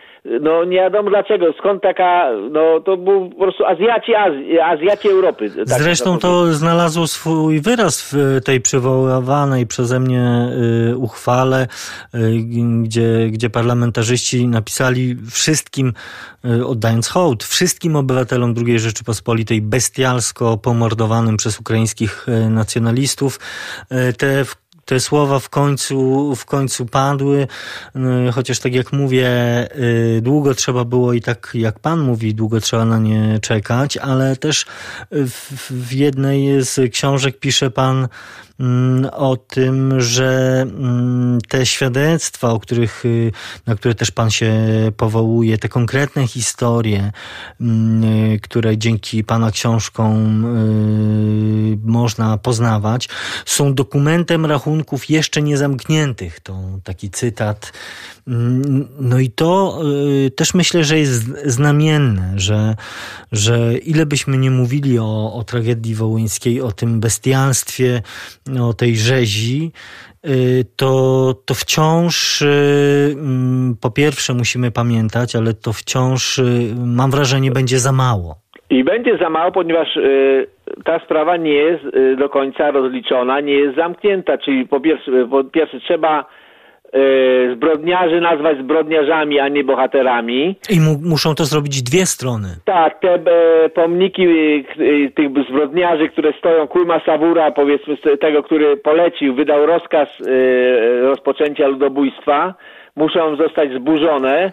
no 0.40 0.64
nie 0.64 0.76
wiadomo 0.76 1.11
dlaczego, 1.11 1.52
skąd 1.59 1.83
taka, 1.83 2.30
no 2.50 2.80
to 2.80 2.96
był 2.96 3.30
po 3.30 3.37
prostu 3.37 3.64
Azjaci, 3.64 4.14
Azji, 4.14 4.61
Azjaci 4.61 5.09
Europy. 5.09 5.50
Tak 5.50 5.83
Zresztą 5.83 6.18
to 6.18 6.52
znalazło 6.52 7.07
swój 7.07 7.61
wyraz 7.61 8.12
w 8.12 8.40
tej 8.44 8.61
przywoływanej 8.61 9.66
przeze 9.66 10.00
mnie 10.00 10.48
y, 10.92 10.96
uchwale, 10.96 11.66
y, 12.14 12.18
gdzie, 12.83 13.28
gdzie 13.30 13.50
parlamentarzyści 13.50 14.48
napisali 14.48 15.16
wszystkim, 15.30 15.92
y, 16.44 16.66
oddając 16.66 17.09
hołd, 17.09 17.44
wszystkim 17.44 17.96
obywatelom 17.96 18.54
II 18.66 18.78
Rzeczypospolitej 18.78 19.62
bestialsko 19.62 20.57
pomordowanym 20.57 21.37
przez 21.37 21.61
ukraińskich 21.61 22.26
nacjonalistów, 22.50 23.40
te 24.18 24.44
te 24.85 25.01
słowa 25.01 25.38
w 25.38 25.49
końcu, 25.49 26.35
w 26.37 26.44
końcu 26.44 26.87
padły, 26.87 27.47
no, 27.94 28.33
chociaż 28.33 28.59
tak 28.59 28.75
jak 28.75 28.92
mówię, 28.92 29.29
y, 30.16 30.20
długo 30.23 30.55
trzeba 30.55 30.85
było 30.85 31.12
i 31.12 31.20
tak 31.20 31.51
jak 31.55 31.79
pan 31.79 32.01
mówi, 32.01 32.35
długo 32.35 32.61
trzeba 32.61 32.85
na 32.85 32.99
nie 32.99 33.38
czekać, 33.42 33.97
ale 33.97 34.37
też 34.37 34.66
w, 35.11 35.70
w 35.70 35.92
jednej 35.92 36.64
z 36.64 36.92
książek 36.92 37.38
pisze 37.38 37.70
pan 37.70 38.09
o 39.12 39.36
tym, 39.36 40.00
że 40.00 40.62
mm, 40.62 41.38
te 41.48 41.66
świadectwa, 41.66 42.50
o 42.50 42.60
których, 42.60 43.04
y, 43.04 43.32
na 43.66 43.74
które 43.74 43.94
też 43.94 44.10
Pan 44.10 44.30
się 44.30 44.54
powołuje, 44.96 45.58
te 45.58 45.68
konkretne 45.68 46.26
historie, 46.26 47.12
mm, 47.60 48.04
y, 48.04 48.40
które 48.40 48.78
dzięki 48.78 49.24
Pana 49.24 49.50
książkom 49.50 50.44
y, 50.44 51.78
można 51.84 52.38
poznawać, 52.38 53.08
są 53.44 53.74
dokumentem 53.74 54.46
rachunków 54.46 55.10
jeszcze 55.10 55.42
niezamkniętych. 55.42 56.40
To 56.40 56.60
taki 56.84 57.10
cytat 57.10 57.72
Mm, 58.28 58.88
no 59.00 59.18
i 59.18 59.30
to 59.30 59.80
też 60.36 60.54
myślę, 60.54 60.84
że 60.84 60.98
jest 60.98 61.22
znamienne, 61.46 62.32
że, 62.36 62.76
że 63.32 63.78
ile 63.78 64.06
byśmy 64.06 64.38
nie 64.38 64.50
mówili 64.50 64.98
o, 64.98 65.32
o 65.34 65.44
tragedii 65.44 65.94
wołyńskiej, 65.94 66.60
o 66.60 66.72
tym 66.72 67.00
bestialstwie, 67.00 68.02
o 68.61 68.72
tej 68.74 68.96
rzezi, 68.96 69.72
y, 70.26 70.64
to, 70.76 70.88
to 71.46 71.54
wciąż 71.54 72.42
y, 72.42 72.46
mm, 73.12 73.76
po 73.83 73.90
pierwsze 73.90 74.35
musimy 74.35 74.70
pamiętać, 74.70 75.37
ale 75.37 75.54
to 75.54 75.72
wciąż 75.72 76.40
mam 76.87 77.11
wrażenie 77.11 77.50
będzie 77.50 77.78
za 77.78 77.92
mało. 77.92 78.35
I 78.70 78.85
będzie 78.85 79.18
za 79.18 79.30
mało, 79.30 79.52
ponieważ 79.52 79.88
ta 80.85 80.98
sprawa 81.04 81.37
nie 81.37 81.52
jest 81.52 81.85
y, 81.85 82.16
do 82.16 82.28
końca 82.28 82.70
rozliczona, 82.70 83.40
nie 83.40 83.52
jest 83.52 83.76
zamknięta. 83.76 84.38
Czyli 84.38 84.66
po 84.66 84.80
pierwsze, 84.80 85.28
po 85.30 85.44
pierwsze 85.44 85.80
trzeba 85.80 86.20
y, 86.20 86.24
zbrodniarzy 87.54 88.20
nazwać 88.20 88.59
zbrodniarzami, 88.59 89.40
a 89.40 89.48
nie 89.48 89.64
bohaterami. 89.64 90.57
I 90.70 90.80
mu, 90.80 91.09
muszą 91.11 91.35
to 91.35 91.44
zrobić 91.44 91.83
dwie 91.83 92.07
strony. 92.07 92.48
Tak, 92.64 93.00
te 93.00 93.14
e, 93.14 93.68
pomniki 93.68 94.22
e, 94.24 95.11
tych 95.11 95.28
zbrodniarzy, 95.48 96.09
które 96.09 96.33
stoją, 96.33 96.68
Kulma 96.68 97.00
Sawura, 97.07 97.50
powiedzmy 97.50 97.96
tego, 98.20 98.42
który 98.42 98.76
polecił, 98.76 99.35
wydał 99.35 99.66
rozkaz 99.66 100.09
e, 100.20 101.00
rozpoczęcia 101.00 101.66
ludobójstwa, 101.66 102.54
muszą 102.96 103.37
zostać 103.37 103.72
zburzone. 103.72 104.52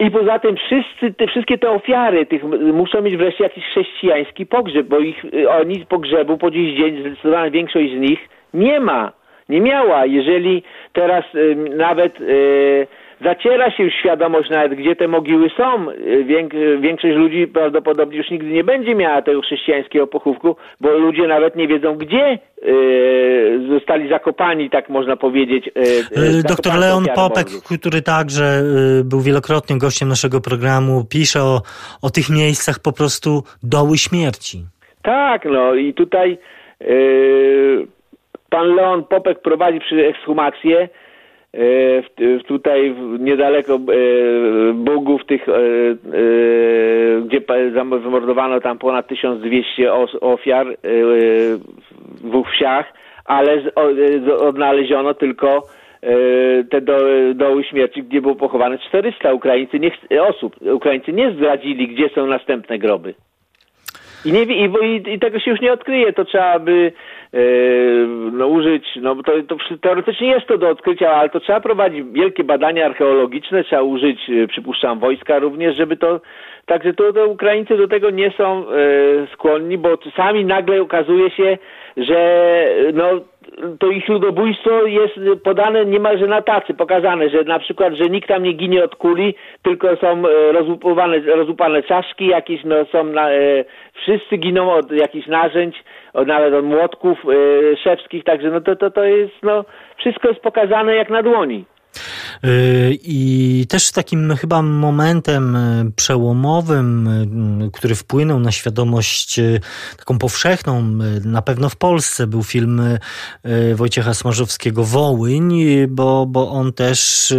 I 0.00 0.10
poza 0.10 0.38
tym 0.38 0.56
wszyscy, 0.56 1.14
te, 1.14 1.26
wszystkie 1.26 1.58
te 1.58 1.70
ofiary 1.70 2.26
tych 2.26 2.44
muszą 2.72 3.02
mieć 3.02 3.16
wreszcie 3.16 3.44
jakiś 3.44 3.64
chrześcijański 3.64 4.46
pogrzeb, 4.46 4.86
bo 4.86 4.98
ich, 4.98 5.24
oni 5.48 5.86
pogrzebu 5.86 6.38
po 6.38 6.50
dziś 6.50 6.78
dzień, 6.78 7.00
zdecydowana 7.00 7.50
większość 7.50 7.90
z 7.90 8.00
nich 8.00 8.28
nie 8.54 8.80
ma, 8.80 9.12
nie 9.48 9.60
miała. 9.60 10.06
Jeżeli 10.06 10.62
teraz 10.94 11.24
y, 11.34 11.56
nawet 11.76 12.20
y, 12.20 12.86
zaciera 13.24 13.70
się 13.70 13.82
już 13.82 13.94
świadomość 13.94 14.50
nawet, 14.50 14.74
gdzie 14.74 14.96
te 14.96 15.08
mogiły 15.08 15.50
są. 15.56 15.86
większość 16.80 17.14
ludzi 17.16 17.46
prawdopodobnie 17.46 18.18
już 18.18 18.30
nigdy 18.30 18.46
nie 18.46 18.64
będzie 18.64 18.94
miała 18.94 19.22
tego 19.22 19.40
chrześcijańskiego 19.40 20.06
pochówku, 20.06 20.56
bo 20.80 20.90
ludzie 20.90 21.26
nawet 21.28 21.56
nie 21.56 21.68
wiedzą, 21.68 21.96
gdzie 21.96 22.38
zostali 23.68 24.08
zakopani, 24.08 24.70
tak 24.70 24.88
można 24.88 25.16
powiedzieć. 25.16 25.70
Doktor 26.48 26.74
Leon 26.74 27.04
Popek, 27.14 27.46
który 27.78 28.02
także 28.02 28.62
był 29.04 29.20
wielokrotnie 29.20 29.78
gościem 29.78 30.08
naszego 30.08 30.40
programu, 30.40 31.04
pisze 31.10 31.42
o, 31.42 31.62
o 32.02 32.10
tych 32.10 32.30
miejscach 32.30 32.78
po 32.78 32.92
prostu 32.92 33.42
doły 33.62 33.98
śmierci. 33.98 34.58
Tak, 35.02 35.44
no 35.44 35.74
i 35.74 35.94
tutaj 35.94 36.38
pan 38.54 38.74
Leon 38.74 39.04
Popek 39.04 39.38
prowadzi 39.42 39.80
przy 39.80 40.06
ekshumację 40.06 40.88
E, 41.54 42.42
tutaj 42.46 42.94
niedaleko 43.18 43.74
e, 43.74 43.78
Bogów 44.74 45.26
tych, 45.26 45.48
e, 45.48 45.52
gdzie 47.24 47.40
zamordowano 48.04 48.60
tam 48.60 48.78
ponad 48.78 49.08
1200 49.08 49.92
ofiar 50.20 50.66
w 50.82 52.28
dwóch 52.28 52.50
wsiach, 52.50 52.92
ale 53.24 53.62
odnaleziono 54.38 55.14
tylko 55.14 55.62
te 56.70 56.80
doły 57.34 57.64
śmierci, 57.64 58.02
gdzie 58.02 58.20
było 58.20 58.34
pochowane 58.34 58.78
400 58.78 59.32
Ukraińcy 59.32 59.78
nie, 59.80 60.22
osób. 60.22 60.56
Ukraińcy 60.72 61.12
nie 61.12 61.32
zdradzili, 61.32 61.88
gdzie 61.88 62.08
są 62.08 62.26
następne 62.26 62.78
groby. 62.78 63.14
I, 64.24 64.32
nie, 64.32 64.42
i, 64.42 64.70
i, 65.14 65.18
tego 65.18 65.40
się 65.40 65.50
już 65.50 65.60
nie 65.60 65.72
odkryje, 65.72 66.12
to 66.12 66.24
trzeba 66.24 66.58
by 66.58 66.72
e, 66.72 67.13
no, 68.32 68.46
użyć, 68.46 68.84
no 69.02 69.14
to, 69.22 69.32
to 69.48 69.56
teoretycznie 69.80 70.28
jest 70.28 70.46
to 70.46 70.58
do 70.58 70.68
odkrycia, 70.68 71.10
ale 71.10 71.28
to 71.30 71.40
trzeba 71.40 71.60
prowadzić 71.60 72.04
wielkie 72.12 72.44
badania 72.44 72.86
archeologiczne, 72.86 73.64
trzeba 73.64 73.82
użyć, 73.82 74.30
e, 74.30 74.46
przypuszczam, 74.46 74.98
wojska 74.98 75.38
również, 75.38 75.76
żeby 75.76 75.96
to, 75.96 76.20
także 76.66 76.94
to, 76.94 77.12
to 77.12 77.26
Ukraińcy 77.26 77.76
do 77.76 77.88
tego 77.88 78.10
nie 78.10 78.30
są 78.30 78.64
e, 78.68 78.72
skłonni, 79.32 79.78
bo 79.78 79.96
czasami 79.96 80.44
nagle 80.44 80.82
okazuje 80.82 81.30
się, 81.30 81.58
że 81.96 82.44
no 82.94 83.06
to 83.78 83.90
ich 83.90 84.08
ludobójstwo 84.08 84.86
jest 84.86 85.14
podane 85.44 85.84
niemalże 85.84 86.26
na 86.26 86.42
tacy, 86.42 86.74
pokazane, 86.74 87.30
że 87.30 87.44
na 87.44 87.58
przykład, 87.58 87.94
że 87.94 88.04
nikt 88.04 88.28
tam 88.28 88.42
nie 88.42 88.52
ginie 88.52 88.84
od 88.84 88.96
kuli, 88.96 89.34
tylko 89.62 89.96
są 89.96 90.22
e, 90.26 90.52
rozłupane, 90.52 91.20
rozłupane 91.20 91.82
czaszki 91.82 92.26
jakieś, 92.26 92.64
no 92.64 92.84
są 92.84 93.04
na, 93.04 93.30
e, 93.30 93.64
wszyscy 93.94 94.36
giną 94.36 94.72
od 94.72 94.92
jakichś 94.92 95.26
narzędzi, 95.26 95.78
od, 96.12 96.28
nawet 96.28 96.54
od 96.54 96.64
młotków 96.64 97.18
e, 97.24 97.76
szewskich, 97.76 98.24
także 98.24 98.50
no 98.50 98.60
to, 98.60 98.76
to, 98.76 98.90
to 98.90 99.04
jest, 99.04 99.34
no 99.42 99.64
wszystko 99.96 100.28
jest 100.28 100.40
pokazane 100.40 100.94
jak 100.94 101.10
na 101.10 101.22
dłoni. 101.22 101.64
Y, 102.44 102.98
I 103.02 103.66
też 103.68 103.90
takim 103.90 104.36
chyba 104.36 104.62
momentem 104.62 105.56
y, 105.56 105.92
przełomowym, 105.96 107.08
y, 107.62 107.70
który 107.72 107.94
wpłynął 107.94 108.40
na 108.40 108.52
świadomość 108.52 109.40
taką 109.96 110.18
powszechną, 110.18 110.82
na 111.24 111.42
pewno 111.42 111.68
w 111.68 111.76
Polsce, 111.76 112.26
był 112.26 112.42
film 112.42 112.82
Wojciecha 113.74 114.14
Smarzowskiego 114.14 114.84
Wołyń, 114.84 115.64
bo, 115.88 116.26
bo 116.26 116.50
on 116.50 116.72
też 116.72 117.34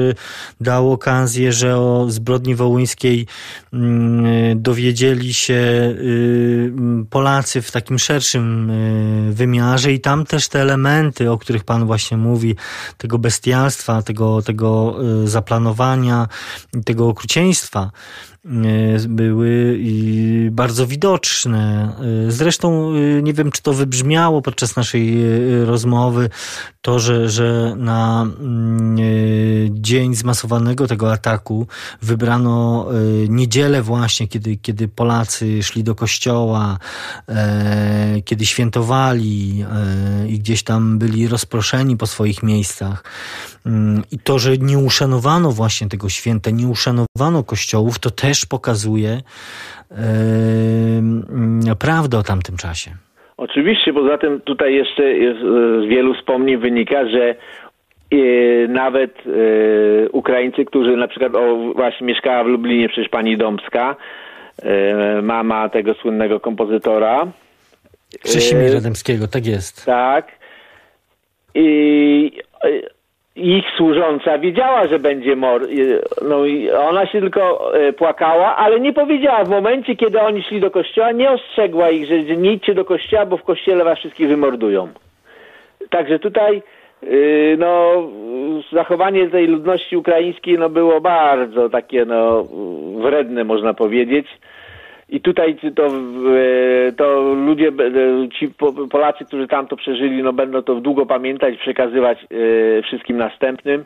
dał 0.61 0.91
okazję, 0.91 1.53
że 1.53 1.77
o 1.77 2.05
zbrodni 2.09 2.55
wołyńskiej 2.55 3.27
dowiedzieli 4.55 5.33
się 5.33 5.95
Polacy 7.09 7.61
w 7.61 7.71
takim 7.71 7.99
szerszym 7.99 8.71
wymiarze. 9.31 9.93
I 9.93 9.99
tam 9.99 10.25
też 10.25 10.49
te 10.49 10.61
elementy, 10.61 11.31
o 11.31 11.37
których 11.37 11.63
Pan 11.63 11.85
właśnie 11.85 12.17
mówi, 12.17 12.55
tego 12.97 13.17
bestialstwa, 13.17 14.01
tego, 14.01 14.41
tego 14.41 14.54
y, 15.23 15.27
zaplanowania, 15.27 16.27
tego 16.85 17.07
okrucieństwa 17.07 17.91
y, 18.45 18.49
były 19.09 19.79
bardzo 20.51 20.87
widoczne. 20.87 21.93
Y, 22.27 22.31
zresztą 22.31 22.93
nie 23.21 23.33
wiem, 23.33 23.51
czy 23.51 23.61
to 23.61 23.73
wybrzmiało 23.73 24.41
podczas 24.41 24.75
naszej 24.75 25.17
rozmowy, 25.65 26.29
to, 26.81 26.99
że, 26.99 27.29
że 27.29 27.75
na 27.77 28.21
mm, 28.21 28.97
dzień 29.69 30.15
zmasowanego 30.15 30.87
tego 30.87 31.11
ataku 31.11 31.67
wybrano 32.01 32.87
niedzielę 33.29 33.81
właśnie, 33.81 34.27
kiedy, 34.27 34.57
kiedy 34.57 34.87
Polacy 34.87 35.63
szli 35.63 35.83
do 35.83 35.95
kościoła, 35.95 36.79
e, 37.29 38.21
kiedy 38.21 38.45
świętowali 38.45 39.65
e, 39.71 40.27
i 40.27 40.39
gdzieś 40.39 40.63
tam 40.63 40.99
byli 40.99 41.27
rozproszeni 41.27 41.97
po 41.97 42.07
swoich 42.07 42.43
miejscach. 42.43 43.03
Mm, 43.65 44.03
I 44.11 44.19
to, 44.19 44.39
że 44.39 44.57
nie 44.57 44.77
uszanowano 44.77 45.51
właśnie 45.51 45.89
tego 45.89 46.09
święta, 46.09 46.51
nie 46.51 46.67
uszanowano 46.67 47.43
kościołów, 47.43 47.99
to 47.99 48.09
też 48.09 48.45
pokazuje 48.45 49.21
yy, 49.91 51.75
prawdę 51.79 52.17
o 52.17 52.23
tamtym 52.23 52.57
czasie. 52.57 52.91
Oczywiście, 53.37 53.93
poza 53.93 54.17
tym 54.17 54.41
tutaj 54.41 54.73
jeszcze 54.73 55.03
jest, 55.03 55.39
z 55.85 55.89
wielu 55.89 56.13
wspomnień 56.13 56.57
wynika, 56.57 57.09
że 57.09 57.35
yy, 58.11 58.67
nawet 58.69 59.25
yy, 59.25 60.09
Ukraińcy, 60.11 60.65
którzy 60.65 60.97
na 60.97 61.07
przykład 61.07 61.35
o, 61.35 61.73
właśnie 61.75 62.07
mieszkała 62.07 62.43
w 62.43 62.47
Lublinie, 62.47 62.89
przecież 62.89 63.09
pani 63.09 63.37
Domska, 63.37 63.95
mama 65.21 65.69
tego 65.69 65.93
słynnego 65.93 66.39
kompozytora. 66.39 67.27
Krzesimira 68.23 68.73
Rademskiego, 68.73 69.27
tak 69.27 69.45
jest. 69.45 69.85
Tak. 69.85 70.27
I 71.55 72.31
ich 73.35 73.65
służąca 73.77 74.37
wiedziała, 74.37 74.87
że 74.87 74.99
będzie 74.99 75.35
mor. 75.35 75.67
No 76.29 76.45
i 76.45 76.71
ona 76.71 77.05
się 77.05 77.19
tylko 77.21 77.73
e, 77.79 77.93
płakała, 77.93 78.55
ale 78.55 78.79
nie 78.79 78.93
powiedziała. 78.93 79.43
W 79.43 79.49
momencie, 79.49 79.95
kiedy 79.95 80.21
oni 80.21 80.43
szli 80.43 80.59
do 80.59 80.71
kościoła, 80.71 81.11
nie 81.11 81.31
ostrzegła 81.31 81.89
ich, 81.89 82.07
że 82.07 82.21
nie 82.37 82.53
idźcie 82.53 82.73
do 82.73 82.85
kościoła, 82.85 83.25
bo 83.25 83.37
w 83.37 83.43
kościele 83.43 83.83
was 83.83 83.99
wszystkich 83.99 84.27
wymordują. 84.27 84.87
Także 85.89 86.19
tutaj 86.19 86.61
y, 87.03 87.55
no, 87.59 88.03
zachowanie 88.71 89.29
tej 89.29 89.47
ludności 89.47 89.97
ukraińskiej 89.97 90.57
no, 90.57 90.69
było 90.69 91.01
bardzo 91.01 91.69
takie 91.69 92.05
no, 92.05 92.43
wredne, 93.01 93.43
można 93.43 93.73
powiedzieć. 93.73 94.27
I 95.09 95.21
tutaj 95.21 95.57
to, 95.75 95.85
e, 95.85 96.91
to 96.91 97.21
ludzie, 97.21 97.67
e, 97.67 98.29
ci 98.29 98.49
Polacy, 98.91 99.25
którzy 99.25 99.47
tam 99.47 99.67
to 99.67 99.75
przeżyli, 99.75 100.23
no 100.23 100.33
będą 100.33 100.61
to 100.61 100.75
długo 100.75 101.05
pamiętać, 101.05 101.57
przekazywać 101.57 102.17
e, 102.23 102.81
wszystkim 102.81 103.17
następnym. 103.17 103.85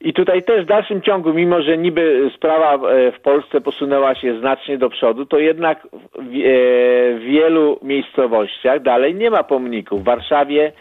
I 0.00 0.12
tutaj 0.12 0.42
też 0.42 0.64
w 0.64 0.68
dalszym 0.68 1.02
ciągu, 1.02 1.34
mimo 1.34 1.62
że 1.62 1.78
niby 1.78 2.30
sprawa 2.36 2.78
w 3.16 3.20
Polsce 3.20 3.60
posunęła 3.60 4.14
się 4.14 4.38
znacznie 4.38 4.78
do 4.78 4.90
przodu, 4.90 5.26
to 5.26 5.38
jednak 5.38 5.88
w 6.18 7.20
wielu 7.24 7.78
miejscowościach 7.82 8.82
dalej 8.82 9.14
nie 9.14 9.30
ma 9.30 9.42
pomników. 9.42 10.00
W 10.00 10.04
Warszawie 10.04 10.72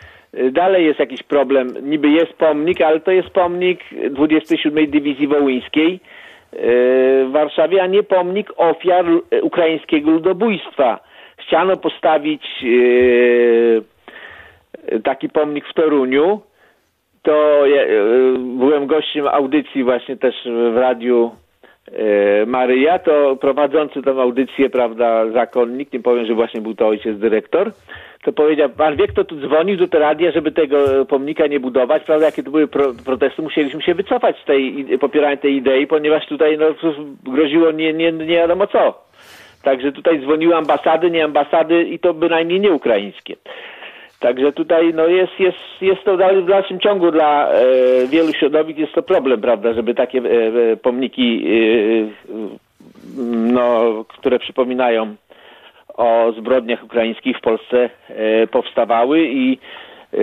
dalej 0.51 0.85
jest 0.85 0.99
jakiś 0.99 1.23
problem. 1.23 1.73
Niby 1.81 2.09
jest 2.09 2.33
pomnik, 2.33 2.81
ale 2.81 2.99
to 2.99 3.11
jest 3.11 3.29
pomnik 3.29 3.79
27 4.09 4.91
Dywizji 4.91 5.27
Wołyńskiej, 5.27 5.99
w 6.53 7.29
Warszawie, 7.31 7.83
a 7.83 7.87
nie 7.87 8.03
pomnik 8.03 8.53
ofiar 8.57 9.05
ukraińskiego 9.41 10.11
ludobójstwa. 10.11 10.99
Chciano 11.37 11.77
postawić 11.77 12.43
e, 14.87 14.99
taki 14.99 15.29
pomnik 15.29 15.65
w 15.67 15.73
Toruniu. 15.73 16.41
To 17.21 17.67
e, 17.67 17.87
byłem 18.37 18.87
gościem 18.87 19.27
audycji 19.27 19.83
właśnie 19.83 20.17
też 20.17 20.35
w 20.73 20.77
radiu 20.77 21.31
e, 21.35 21.40
Maryja, 22.47 22.99
to 22.99 23.35
prowadzący 23.35 24.01
tę 24.01 24.11
audycję, 24.11 24.69
prawda, 24.69 25.29
zakonnik, 25.31 25.93
nie 25.93 25.99
powiem, 25.99 26.25
że 26.25 26.33
właśnie 26.33 26.61
był 26.61 26.75
to 26.75 26.87
ojciec 26.87 27.17
dyrektor, 27.17 27.71
to 28.23 28.33
powiedział, 28.33 28.69
pan 28.69 28.95
wie, 28.95 29.07
kto 29.07 29.23
tu 29.23 29.35
dzwonił 29.35 29.77
do 29.77 29.99
radia, 29.99 30.31
żeby 30.31 30.51
tego 30.51 31.05
pomnika 31.05 31.47
nie 31.47 31.59
budować, 31.59 32.03
prawda, 32.03 32.25
jakie 32.25 32.43
to 32.43 32.51
były 32.51 32.67
pro, 32.67 32.93
protesty, 33.05 33.41
musieliśmy 33.41 33.81
się 33.81 33.93
wycofać 33.93 34.35
z 34.43 34.45
tej, 34.45 34.85
popierania 34.99 35.37
tej 35.37 35.55
idei, 35.55 35.87
ponieważ 35.87 36.25
tutaj 36.25 36.57
no, 36.57 36.65
groziło 37.23 37.71
nie, 37.71 37.93
nie, 37.93 38.11
nie 38.11 38.35
wiadomo 38.35 38.67
co. 38.67 39.03
Także 39.63 39.91
tutaj 39.91 40.19
dzwoniły 40.19 40.55
ambasady, 40.55 41.11
nie 41.11 41.23
ambasady 41.23 41.83
i 41.83 41.99
to 41.99 42.13
bynajmniej 42.13 42.59
nie 42.59 42.71
ukraińskie. 42.71 43.35
Także 44.21 44.51
tutaj 44.51 44.93
no 44.93 45.07
jest, 45.07 45.39
jest, 45.39 45.57
jest 45.81 46.03
to 46.03 46.17
w 46.17 46.47
dalszym 46.47 46.79
ciągu 46.79 47.11
dla 47.11 47.49
e, 47.49 47.63
wielu 48.07 48.33
środowisk 48.33 48.79
jest 48.79 48.93
to 48.93 49.03
problem, 49.03 49.41
prawda, 49.41 49.73
żeby 49.73 49.93
takie 49.93 50.19
e, 50.19 50.71
e 50.71 50.77
pomniki, 50.77 51.45
e, 51.45 52.31
no, 53.53 53.83
które 54.07 54.39
przypominają 54.39 55.15
o 55.97 56.33
zbrodniach 56.37 56.83
ukraińskich 56.83 57.37
w 57.37 57.41
Polsce 57.41 57.89
e, 58.09 58.47
powstawały 58.47 59.27
i 59.27 59.57
e, 60.13 60.17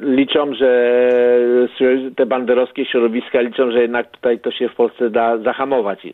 liczą, 0.00 0.54
że 0.54 1.00
te 2.16 2.26
banderowskie 2.26 2.84
środowiska 2.86 3.40
liczą, 3.40 3.70
że 3.70 3.82
jednak 3.82 4.10
tutaj 4.10 4.38
to 4.38 4.50
się 4.50 4.68
w 4.68 4.74
Polsce 4.74 5.10
da 5.10 5.38
zahamować. 5.38 6.06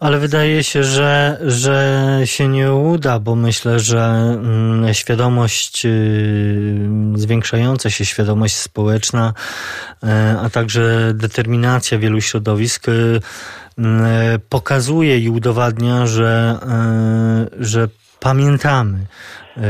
Ale 0.00 0.18
wydaje 0.18 0.64
się, 0.64 0.84
że, 0.84 1.38
że 1.46 2.20
się 2.24 2.48
nie 2.48 2.72
uda, 2.72 3.18
bo 3.18 3.34
myślę, 3.34 3.80
że 3.80 4.00
mm, 4.00 4.94
świadomość, 4.94 5.86
y, 5.86 6.88
zwiększająca 7.14 7.90
się 7.90 8.04
świadomość 8.04 8.56
społeczna, 8.56 9.34
e, 10.02 10.36
a 10.42 10.50
także 10.50 11.12
determinacja 11.14 11.98
wielu 11.98 12.20
środowisk 12.20 12.88
y, 12.88 13.20
pokazuje 14.48 15.18
i 15.18 15.28
udowadnia, 15.30 16.06
że, 16.06 16.58
że 17.60 17.88
pamiętamy 18.20 19.06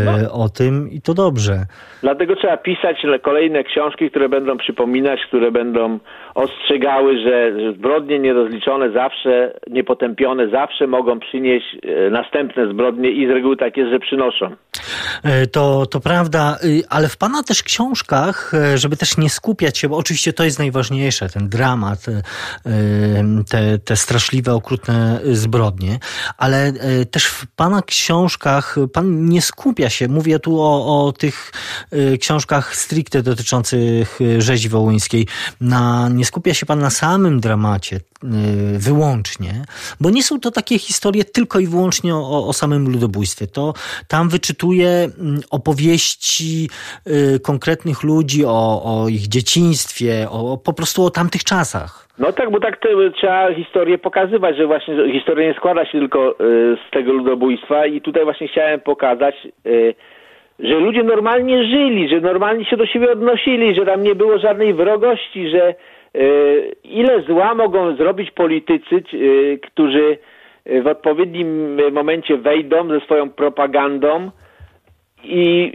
no. 0.04 0.20
E, 0.20 0.32
o 0.32 0.48
tym 0.48 0.90
i 0.90 1.00
to 1.00 1.14
dobrze. 1.14 1.66
Dlatego 2.02 2.36
trzeba 2.36 2.56
pisać 2.56 2.96
kolejne 3.22 3.64
książki, 3.64 4.10
które 4.10 4.28
będą 4.28 4.58
przypominać, 4.58 5.20
które 5.28 5.52
będą 5.52 5.98
ostrzegały, 6.34 7.18
że 7.18 7.52
zbrodnie 7.74 8.18
nierozliczone 8.18 8.92
zawsze, 8.92 9.60
niepotępione 9.70 10.48
zawsze 10.48 10.86
mogą 10.86 11.20
przynieść 11.20 11.66
e, 11.82 12.10
następne 12.10 12.72
zbrodnie 12.72 13.10
i 13.10 13.26
z 13.26 13.30
reguły 13.30 13.56
tak 13.56 13.76
jest, 13.76 13.90
że 13.90 13.98
przynoszą. 13.98 14.56
E, 15.24 15.46
to, 15.46 15.86
to 15.86 16.00
prawda, 16.00 16.56
y, 16.64 16.82
ale 16.90 17.08
w 17.08 17.16
Pana 17.16 17.42
też 17.42 17.62
książkach, 17.62 18.52
żeby 18.74 18.96
też 18.96 19.18
nie 19.18 19.30
skupiać 19.30 19.78
się, 19.78 19.88
bo 19.88 19.96
oczywiście 19.96 20.32
to 20.32 20.44
jest 20.44 20.58
najważniejsze, 20.58 21.28
ten 21.28 21.48
dramat, 21.48 22.06
te, 23.50 23.78
te 23.78 23.96
straszliwe, 23.96 24.54
okrutne 24.54 25.20
zbrodnie, 25.24 25.98
ale 26.38 26.72
też 27.10 27.26
w 27.26 27.46
Pana 27.56 27.82
książkach 27.82 28.76
Pan 28.92 29.24
nie 29.24 29.42
skupia 29.42 29.77
skupia 29.78 29.90
się. 29.90 30.08
Mówię 30.08 30.38
tu 30.38 30.60
o, 30.60 31.06
o 31.06 31.12
tych 31.12 31.52
y, 31.92 32.18
książkach 32.18 32.76
stricte 32.76 33.22
dotyczących 33.22 34.20
y, 34.20 34.42
rzezi 34.42 34.68
wołyńskiej. 34.68 35.26
Na, 35.60 36.08
nie 36.08 36.24
skupia 36.24 36.54
się 36.54 36.66
pan 36.66 36.78
na 36.78 36.90
samym 36.90 37.40
dramacie 37.40 37.96
y, 37.96 38.78
wyłącznie, 38.78 39.64
bo 40.00 40.10
nie 40.10 40.22
są 40.22 40.40
to 40.40 40.50
takie 40.50 40.78
historie 40.78 41.24
tylko 41.24 41.58
i 41.58 41.66
wyłącznie 41.66 42.14
o, 42.14 42.46
o 42.46 42.52
samym 42.52 42.88
ludobójstwie. 42.88 43.46
To 43.46 43.74
tam 44.08 44.28
wyczytuje 44.28 44.88
mm, 44.88 45.40
opowieści 45.50 46.70
konkretnych 47.42 48.02
ludzi 48.02 48.44
o, 48.44 48.82
o 48.84 49.08
ich 49.08 49.28
dzieciństwie, 49.28 50.30
o, 50.30 50.56
po 50.56 50.72
prostu 50.72 51.04
o 51.04 51.10
tamtych 51.10 51.44
czasach. 51.44 52.07
No 52.18 52.32
tak, 52.32 52.50
bo 52.50 52.60
tak 52.60 52.76
te, 52.76 52.88
trzeba 53.10 53.54
historię 53.54 53.98
pokazywać, 53.98 54.56
że 54.56 54.66
właśnie 54.66 55.12
historia 55.12 55.48
nie 55.48 55.54
składa 55.54 55.84
się 55.84 55.98
tylko 55.98 56.30
y, 56.30 56.34
z 56.88 56.90
tego 56.90 57.12
ludobójstwa 57.12 57.86
i 57.86 58.00
tutaj 58.00 58.24
właśnie 58.24 58.48
chciałem 58.48 58.80
pokazać, 58.80 59.48
y, 59.66 59.94
że 60.58 60.74
ludzie 60.74 61.02
normalnie 61.02 61.64
żyli, 61.64 62.08
że 62.08 62.20
normalnie 62.20 62.64
się 62.64 62.76
do 62.76 62.86
siebie 62.86 63.12
odnosili, 63.12 63.74
że 63.74 63.86
tam 63.86 64.02
nie 64.02 64.14
było 64.14 64.38
żadnej 64.38 64.74
wrogości, 64.74 65.48
że 65.48 65.74
y, 66.16 66.76
ile 66.84 67.22
zła 67.22 67.54
mogą 67.54 67.96
zrobić 67.96 68.30
politycy, 68.30 69.02
którzy 69.62 70.18
w 70.82 70.86
odpowiednim 70.86 71.80
momencie 71.92 72.36
wejdą 72.36 72.88
ze 72.88 73.00
swoją 73.00 73.30
propagandą 73.30 74.30
i 75.24 75.72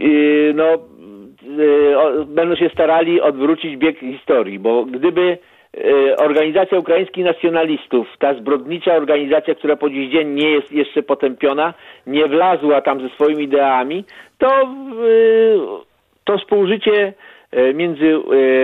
no, 0.54 0.64
będą 2.26 2.56
się 2.56 2.68
starali 2.68 3.20
odwrócić 3.20 3.76
bieg 3.76 3.98
historii, 3.98 4.58
bo 4.58 4.84
gdyby 4.84 5.38
organizacja 6.16 6.78
ukraińskich 6.78 7.24
nacjonalistów, 7.24 8.06
ta 8.18 8.34
zbrodnicza 8.34 8.94
organizacja, 8.94 9.54
która 9.54 9.76
po 9.76 9.90
dziś 9.90 10.12
dzień 10.12 10.28
nie 10.28 10.50
jest 10.50 10.72
jeszcze 10.72 11.02
potępiona, 11.02 11.74
nie 12.06 12.26
wlazła 12.26 12.80
tam 12.80 13.00
ze 13.00 13.08
swoimi 13.08 13.44
ideami, 13.44 14.04
to 14.38 14.62
y, 14.62 15.58
to 16.24 16.38
współżycie 16.38 17.12
y, 17.56 17.74
między 17.74 18.18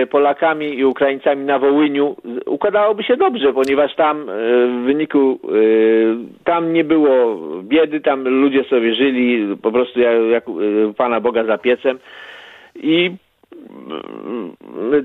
Polakami 0.09 0.79
i 0.79 0.85
Ukraińcami 0.85 1.45
na 1.45 1.59
Wołyniu 1.59 2.15
układałoby 2.45 3.03
się 3.03 3.17
dobrze, 3.17 3.53
ponieważ 3.53 3.95
tam 3.95 4.25
w 4.25 4.83
wyniku 4.85 5.39
tam 6.43 6.73
nie 6.73 6.83
było 6.83 7.37
biedy, 7.63 8.01
tam 8.01 8.23
ludzie 8.23 8.63
sobie 8.63 8.95
żyli 8.95 9.57
po 9.61 9.71
prostu 9.71 9.99
jak, 9.99 10.15
jak 10.31 10.43
Pana 10.97 11.21
Boga 11.21 11.43
za 11.43 11.57
piecem. 11.57 11.99
I 12.75 13.11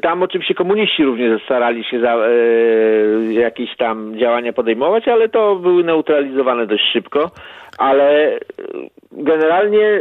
tam 0.02 0.22
oczywiście 0.22 0.54
komuniści 0.54 1.04
również 1.04 1.42
starali 1.44 1.84
się 1.84 2.00
za, 2.00 2.14
e, 2.14 3.32
jakieś 3.32 3.76
tam 3.76 4.18
działania 4.18 4.52
podejmować, 4.52 5.08
ale 5.08 5.28
to 5.28 5.56
były 5.56 5.84
neutralizowane 5.84 6.66
dość 6.66 6.84
szybko. 6.92 7.30
Ale 7.78 8.38
generalnie 9.12 9.86
e, 9.86 10.00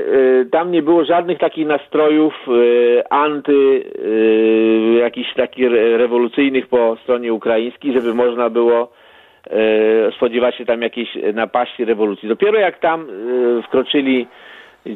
tam 0.52 0.72
nie 0.72 0.82
było 0.82 1.06
żadnych 1.06 1.40
takich 1.40 1.68
nastrojów 1.68 2.34
e, 2.48 3.14
anty, 3.14 3.84
e, 4.96 5.00
jakichś 5.00 5.34
takich 5.34 5.72
rewolucyjnych 5.72 6.68
po 6.68 6.98
stronie 7.04 7.34
ukraińskiej, 7.34 7.94
żeby 7.94 8.14
można 8.14 8.50
było 8.50 8.92
e, 9.50 10.12
spodziewać 10.12 10.56
się 10.56 10.66
tam 10.66 10.82
jakiejś 10.82 11.10
napaści 11.34 11.86
rewolucji. 11.86 12.30
Dopiero 12.30 12.60
jak 12.60 12.80
tam 12.80 13.02
e, 13.02 13.62
wkroczyli 13.62 14.28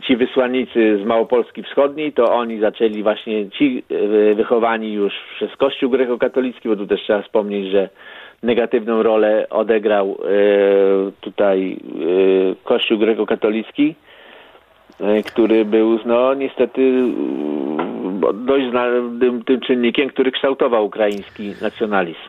ci 0.08 0.18
wysłannicy 0.18 1.00
z 1.04 1.06
Małopolski 1.06 1.64
Wschodniej, 1.64 2.14
to 2.14 2.34
oni 2.34 2.60
zaczęli 2.60 3.04
właśnie, 3.04 3.50
ci 3.50 3.84
e, 4.32 4.36
wychowani 4.36 4.94
już 4.94 5.14
przez 5.36 5.56
Kościół 5.56 5.90
grekokatolicki, 5.90 6.70
bo 6.70 6.76
tu 6.76 6.88
też 6.88 7.02
trzeba 7.02 7.22
wspomnieć, 7.22 7.72
że 7.72 7.90
negatywną 8.44 9.04
rolę 9.04 9.48
odegrał 9.50 10.08
e, 10.08 11.12
tutaj 11.22 11.72
e, 11.72 12.56
Kościół 12.64 12.98
grekokatolicki, 12.98 13.96
który 15.26 15.66
był 15.66 16.00
no 16.06 16.34
niestety 16.34 17.04
dość 18.34 18.70
znanym 18.72 19.44
tym 19.44 19.60
czynnikiem, 19.68 20.10
który 20.10 20.32
kształtował 20.32 20.86
ukraiński 20.86 21.54
nacjonalizm. 21.62 22.20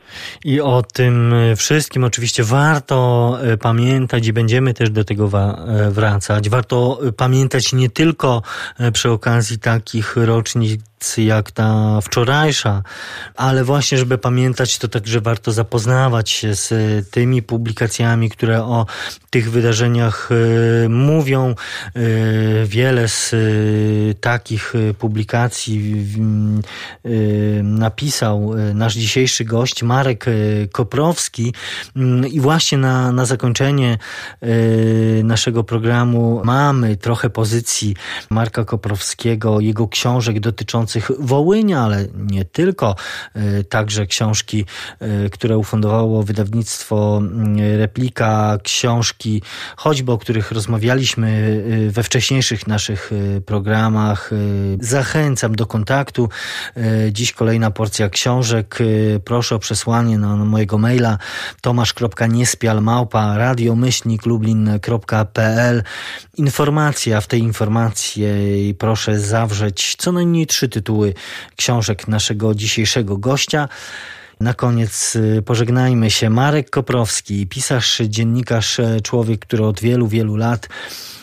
I 0.44 0.60
o 0.60 0.82
tym 0.94 1.34
wszystkim 1.56 2.04
oczywiście 2.04 2.42
warto 2.44 3.36
e, 3.42 3.56
pamiętać 3.56 4.26
i 4.26 4.32
będziemy 4.32 4.74
też 4.74 4.90
do 4.90 5.04
tego 5.04 5.24
e, 5.24 5.90
wracać. 5.90 6.48
Warto 6.48 6.98
pamiętać 7.16 7.72
nie 7.72 7.90
tylko 7.90 8.42
e, 8.78 8.92
przy 8.92 9.10
okazji 9.10 9.58
takich 9.58 10.16
rocznic 10.16 10.89
jak 11.18 11.50
ta 11.50 12.00
wczorajsza, 12.00 12.82
ale 13.36 13.64
właśnie, 13.64 13.98
żeby 13.98 14.18
pamiętać, 14.18 14.78
to 14.78 14.88
także 14.88 15.20
warto 15.20 15.52
zapoznawać 15.52 16.30
się 16.30 16.54
z 16.54 16.70
tymi 17.10 17.42
publikacjami, 17.42 18.30
które 18.30 18.62
o 18.62 18.86
tych 19.30 19.50
wydarzeniach 19.50 20.28
e, 20.32 20.88
mówią. 20.88 21.48
E, 21.50 22.00
wiele 22.66 23.08
z 23.08 23.34
e, 23.34 23.36
takich 24.14 24.72
publikacji 24.98 26.06
napisał 27.62 28.52
nasz 28.74 28.94
dzisiejszy 28.94 29.44
gość 29.44 29.82
Marek 29.82 30.24
Koprowski 30.72 31.54
mm, 31.96 32.28
i 32.28 32.40
właśnie 32.40 32.78
na, 32.78 33.12
na 33.12 33.26
zakończenie 33.26 33.98
naszego 35.24 35.64
programu 35.64 36.42
mamy 36.44 36.96
trochę 36.96 37.30
pozycji 37.30 37.96
Marka 38.30 38.64
Koprowskiego, 38.64 39.60
jego 39.60 39.88
książek 39.88 40.40
dotyczących 40.40 40.89
dotyczących 40.90 41.26
Wołynia, 41.26 41.80
ale 41.80 42.06
nie 42.14 42.44
tylko. 42.44 42.96
E, 43.34 43.64
także 43.64 44.06
książki, 44.06 44.64
e, 45.00 45.30
które 45.30 45.58
ufundowało 45.58 46.22
wydawnictwo 46.22 47.18
mm, 47.18 47.78
Replika, 47.78 48.58
książki 48.62 49.42
choćby 49.76 50.12
o 50.12 50.18
których 50.18 50.52
rozmawialiśmy 50.52 51.60
we 51.90 52.02
wcześniejszych 52.02 52.66
naszych 52.66 53.10
programach. 53.46 54.30
Zachęcam 54.80 55.56
do 55.56 55.66
kontaktu. 55.66 56.28
Dziś 57.12 57.32
kolejna 57.32 57.70
porcja 57.70 58.08
książek. 58.08 58.78
Proszę 59.24 59.54
o 59.54 59.58
przesłanie 59.58 60.18
na 60.18 60.36
mojego 60.36 60.78
maila 60.78 61.18
tomasz.niespialmałpa 61.60 63.38
radiomyślniklublin.pl 63.38 65.82
Informacja 66.36 67.20
w 67.20 67.26
tej 67.26 67.40
informacji 67.40 68.24
proszę 68.78 69.18
zawrzeć 69.18 69.94
co 69.98 70.12
najmniej 70.12 70.46
trzy 70.46 70.68
tytuły 70.68 70.79
tytuły 70.80 71.14
książek 71.56 72.08
naszego 72.08 72.54
dzisiejszego 72.54 73.16
gościa. 73.16 73.68
Na 74.40 74.54
koniec 74.54 75.16
y, 75.16 75.42
pożegnajmy 75.42 76.10
się. 76.10 76.30
Marek 76.30 76.70
Koprowski, 76.70 77.46
pisarz, 77.46 77.98
dziennikarz, 77.98 78.80
człowiek, 79.02 79.40
który 79.40 79.64
od 79.64 79.80
wielu, 79.80 80.06
wielu 80.06 80.36
lat 80.36 80.68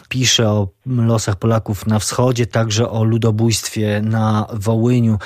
pisze 0.09 0.43
o 0.43 0.67
losach 1.07 1.35
Polaków 1.39 1.87
na 1.87 1.99
wschodzie, 1.99 2.45
także 2.45 2.89
o 2.89 3.03
ludobójstwie 3.03 4.01
na 4.01 4.45
Wołyniu. 4.65 5.17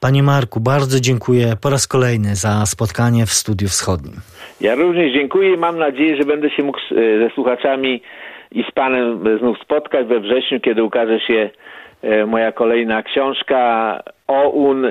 Panie 0.00 0.22
Marku, 0.22 0.60
bardzo 0.60 1.00
dziękuję 1.00 1.46
po 1.62 1.70
raz 1.70 1.86
kolejny 1.86 2.34
za 2.34 2.66
spotkanie 2.66 3.26
w 3.26 3.30
Studiu 3.30 3.68
Wschodnim. 3.68 4.16
Ja 4.60 4.74
również 4.74 5.12
dziękuję 5.12 5.54
i 5.54 5.56
mam 5.56 5.78
nadzieję, 5.78 6.16
że 6.16 6.24
będę 6.24 6.50
się 6.50 6.62
mógł 6.62 6.78
e, 6.78 7.18
ze 7.18 7.34
słuchaczami 7.34 8.02
i 8.52 8.64
z 8.70 8.72
Panem 8.74 9.38
znów 9.38 9.58
spotkać 9.58 10.06
we 10.06 10.20
wrześniu, 10.20 10.60
kiedy 10.60 10.82
ukaże 10.82 11.20
się 11.20 11.34
e, 11.34 11.50
moja 12.26 12.52
kolejna 12.52 13.02
książka 13.02 14.00
OUN, 14.26 14.84
e, 14.84 14.90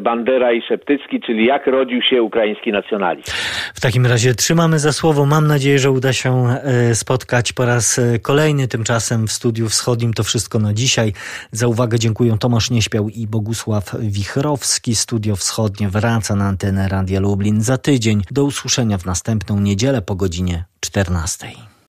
Bandera 0.00 0.52
i 0.52 0.62
Szeptycki, 0.62 1.20
czyli 1.20 1.46
jak 1.46 1.66
rodził 1.66 2.02
się 2.02 2.22
ukraiński 2.22 2.72
nacjonalizm. 2.72 3.30
W 3.74 3.80
takim 3.80 4.06
razie 4.06 4.34
trzymamy 4.34 4.78
za 4.78 4.92
słowo. 4.92 5.26
Mam 5.26 5.46
nadzieję, 5.46 5.78
że 5.78 5.90
uda 5.90 6.12
się 6.12 6.46
spotkać 6.94 7.52
po 7.52 7.64
raz 7.64 8.00
kolejny. 8.22 8.68
Tymczasem 8.68 9.26
w 9.26 9.32
Studiu 9.32 9.68
Wschodnim 9.68 10.12
to 10.14 10.22
wszystko 10.22 10.58
na 10.58 10.74
dzisiaj. 10.74 11.12
Za 11.50 11.66
uwagę 11.68 11.98
dziękuję 11.98 12.38
Tomasz 12.40 12.70
Nieśpiał 12.70 13.08
i 13.08 13.26
Bogusław 13.26 13.94
Wichrowski. 14.00 14.94
Studio 14.94 15.36
Wschodnie 15.36 15.88
wraca 15.88 16.36
na 16.36 16.44
antenę 16.44 16.88
Radia 16.88 17.20
Lublin 17.20 17.60
za 17.60 17.78
tydzień. 17.78 18.22
Do 18.30 18.44
usłyszenia 18.44 18.98
w 18.98 19.06
następną 19.06 19.60
niedzielę 19.60 20.02
po 20.02 20.14
godzinie 20.14 20.64
14. 20.80 21.68